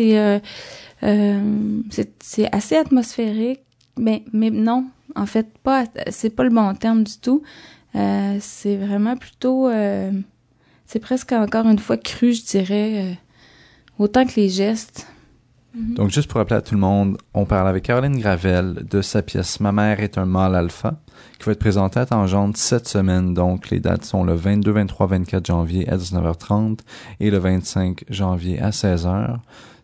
[2.51, 3.62] assez atmosphérique,
[3.97, 4.86] mais mais non,
[5.16, 5.86] en fait pas.
[6.09, 7.41] C'est pas le bon terme du tout.
[7.93, 9.70] C'est vraiment plutôt,
[10.86, 13.18] c'est presque encore une fois cru, je dirais,
[13.97, 15.07] autant que les gestes.
[15.74, 19.22] Donc, juste pour rappeler à tout le monde, on parle avec Caroline Gravel de sa
[19.22, 20.95] pièce Ma mère est un mâle alpha,
[21.39, 23.34] qui va être présentée à Tangente cette semaine.
[23.34, 26.80] Donc, les dates sont le 22, 23, 24 janvier à 19h30
[27.22, 29.38] et le 25 janvier à 16h.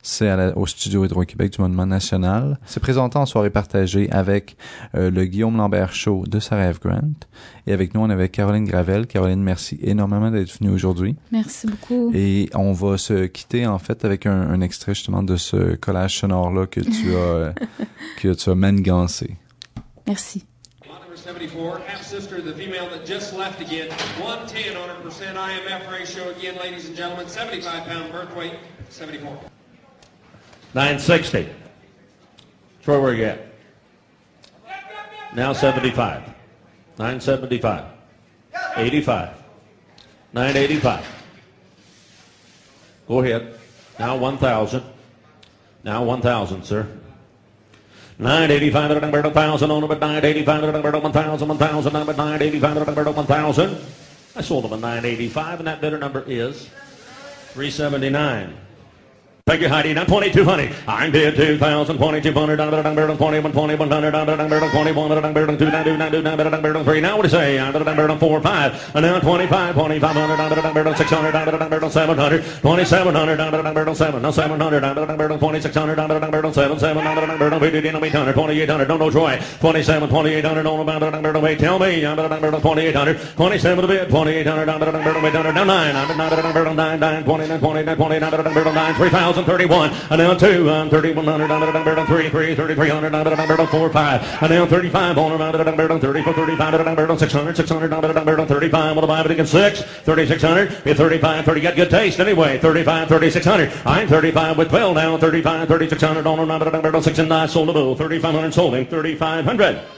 [0.09, 2.57] C'est au studio Hydro-Québec du Monument National.
[2.65, 4.55] C'est présenté en soirée partagée avec
[4.95, 6.79] euh, le Guillaume Lambert Show de Sarah F.
[6.79, 7.11] Grant.
[7.67, 9.05] Et avec nous, on avait Caroline Gravel.
[9.05, 11.17] Caroline, merci énormément d'être venue aujourd'hui.
[11.33, 12.09] Merci beaucoup.
[12.13, 16.19] Et on va se quitter en fait avec un, un extrait justement de ce collage
[16.19, 17.51] sonore là que tu as euh,
[18.17, 19.35] que tu as manigancé.
[20.07, 20.45] Merci.
[20.85, 23.89] Lot number 74, half sister, the female that just left again.
[24.23, 27.27] 110 on her percent IMF ratio again, ladies and gentlemen.
[27.27, 28.53] 75 pound birth weight,
[28.89, 29.51] 74.
[30.77, 31.49] 960.
[32.83, 33.39] Troy, where you at?
[35.33, 36.21] Now 75.
[36.99, 37.85] 975.
[38.75, 39.43] 85.
[40.33, 41.23] 985.
[43.07, 43.57] Go ahead.
[43.97, 44.83] Now 1,000.
[45.83, 46.87] Now 1,000, sir.
[48.19, 50.61] 985, 1,000 on about 985,
[51.03, 53.77] 1,000, 1,000, number 985, 1,000.
[54.35, 56.69] I sold them a 985, and that bidder number is
[57.53, 58.66] 379.
[59.47, 59.93] Thank you, Heidi.
[59.93, 60.75] Now 2200.
[60.89, 61.97] I'm dead 2000.
[61.97, 62.57] 2200.
[62.57, 62.95] Down better do,
[65.71, 66.49] down do, down better
[66.99, 67.55] Now what do you say?
[67.55, 68.91] Down better than 4, 5.
[68.95, 70.37] And now 25, 2500.
[70.37, 71.31] Down better than 600.
[71.31, 72.43] Down better than 700.
[72.43, 73.37] 2700.
[73.37, 74.21] Down better than 7.
[74.21, 74.81] Now 700.
[74.81, 75.95] Down better than 2600.
[75.95, 76.79] Down better than 7.
[76.79, 77.03] 7.
[77.05, 77.81] Down better than 50.
[77.81, 78.33] Down 800.
[78.33, 78.87] 2800.
[78.89, 79.39] Don't know Troy.
[79.61, 80.63] 27, 2800.
[80.63, 81.33] Don't know about twenty-eight hundred.
[81.33, 81.59] than 8.
[81.59, 82.01] Tell me.
[82.01, 83.17] Down better than 2800.
[83.37, 84.09] 27 to bid.
[84.09, 84.65] 2800.
[84.65, 85.53] Down better than 800.
[85.53, 85.93] Down 9.
[85.93, 86.99] Down better than 9.
[86.99, 87.23] 9.
[87.23, 89.91] 29, 29, 29, 29, 3000 down, down, 9, 3031.
[90.09, 93.89] And now 2, um, 3100, down, down, down, 3, 3, 3300, down, down, down, 4,
[93.89, 94.43] 5.
[94.43, 98.25] And now 35 on down, down, down, 34, 35, down, down, 600, 600, down, down,
[98.25, 98.95] down, 35.
[98.95, 99.81] What about it against 6?
[99.81, 102.57] 3600, 35, 30, got good taste anyway.
[102.57, 103.71] 35, 3600.
[103.85, 107.69] I'm 35 with 12 now, 35, 3600, down, down, down, down, 6 and 9, sold
[107.69, 107.95] a bull.
[107.95, 109.96] 3500, sold him, 3500.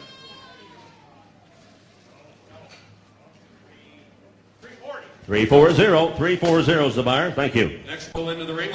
[5.30, 5.76] 340,
[6.18, 7.30] 340 is the buyer.
[7.30, 7.80] Thank you.
[7.86, 8.72] Next pull into the ring.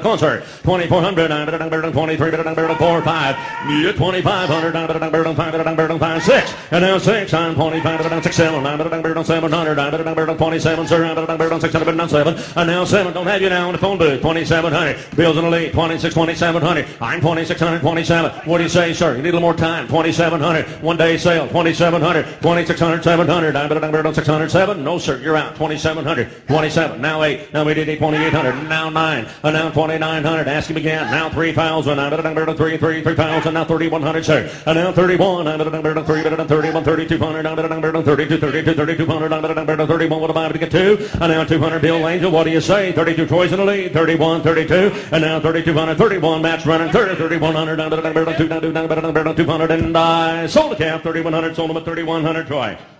[0.00, 0.42] concert.
[6.70, 7.54] and now 6, sir,
[12.08, 15.50] 7, and now 7, don't have you now the phone booth, 2700, Bills in the
[15.50, 19.16] lead, I'm 2627, what do you say, sir?
[19.16, 20.82] Need a little more time, 2,700.
[20.82, 22.24] One day sale, 2,700.
[22.40, 23.56] 2,600, 700.
[23.56, 24.84] I bet it on 607.
[24.84, 25.56] No, sir, you're out.
[25.56, 26.46] 2,700.
[26.46, 27.00] 27.
[27.00, 27.52] Now 8.
[27.52, 28.68] Now we 2,800.
[28.68, 29.26] Now 9.
[29.42, 30.46] And now 2,900.
[30.48, 31.10] Ask him again.
[31.10, 31.98] Now 3,000.
[31.98, 33.54] I bet it on 3, 3,000.
[33.54, 34.62] Now 3,100, sir.
[34.66, 35.48] And now 31.
[35.48, 37.46] I bet it on 3, bet on 31, 3,200.
[37.46, 39.32] I bet it on 32, 3,200.
[39.32, 40.20] I bet it on 31.
[40.20, 41.08] What about to get 2?
[41.20, 42.30] And now 200, Bill Angel.
[42.30, 42.92] What do you say?
[42.92, 43.92] 32 toys in the lead.
[43.92, 44.92] 31, 32.
[45.10, 46.40] And now 3,200, 31.
[46.40, 46.92] Match running.
[46.92, 47.76] 30, 3,100.
[47.76, 49.70] 200, 200, 200, 200, 200,
[50.04, 52.93] by Soul to 3100, sold them at 3100 twice.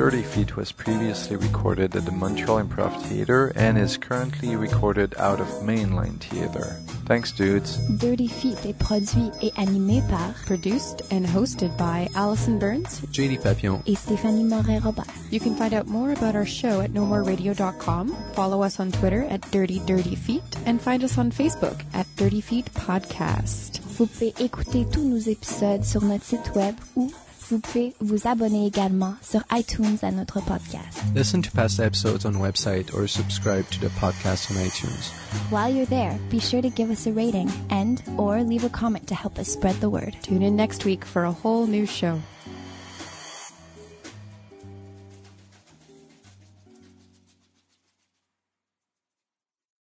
[0.00, 5.40] Dirty Feet was previously recorded at the Montreal Improv Theatre and is currently recorded out
[5.40, 6.80] of Mainline Theatre.
[7.04, 7.76] Thanks, dudes.
[7.98, 13.02] Dirty Feet est produit et animé par Produced and hosted by Allison Burns.
[13.12, 13.82] JD Papillon.
[13.86, 15.04] et Stéphanie Moret-Robert.
[15.30, 19.42] You can find out more about our show at nomoreradio.com, follow us on Twitter at
[19.50, 23.82] Dirty Dirty Feet, and find us on Facebook at Dirty Feet Podcast.
[23.98, 27.12] Vous pouvez écouter tous nos épisodes sur notre site web ou
[27.50, 31.02] vous pouvez vous abonner également sur iTunes à notre podcast.
[31.14, 35.10] Listen to past episodes on the website or subscribe to the podcast on iTunes.
[35.50, 39.06] While you're there, be sure to give us a rating and or leave a comment
[39.08, 40.16] to help us spread the word.
[40.22, 42.20] Tune in next week for a whole new show.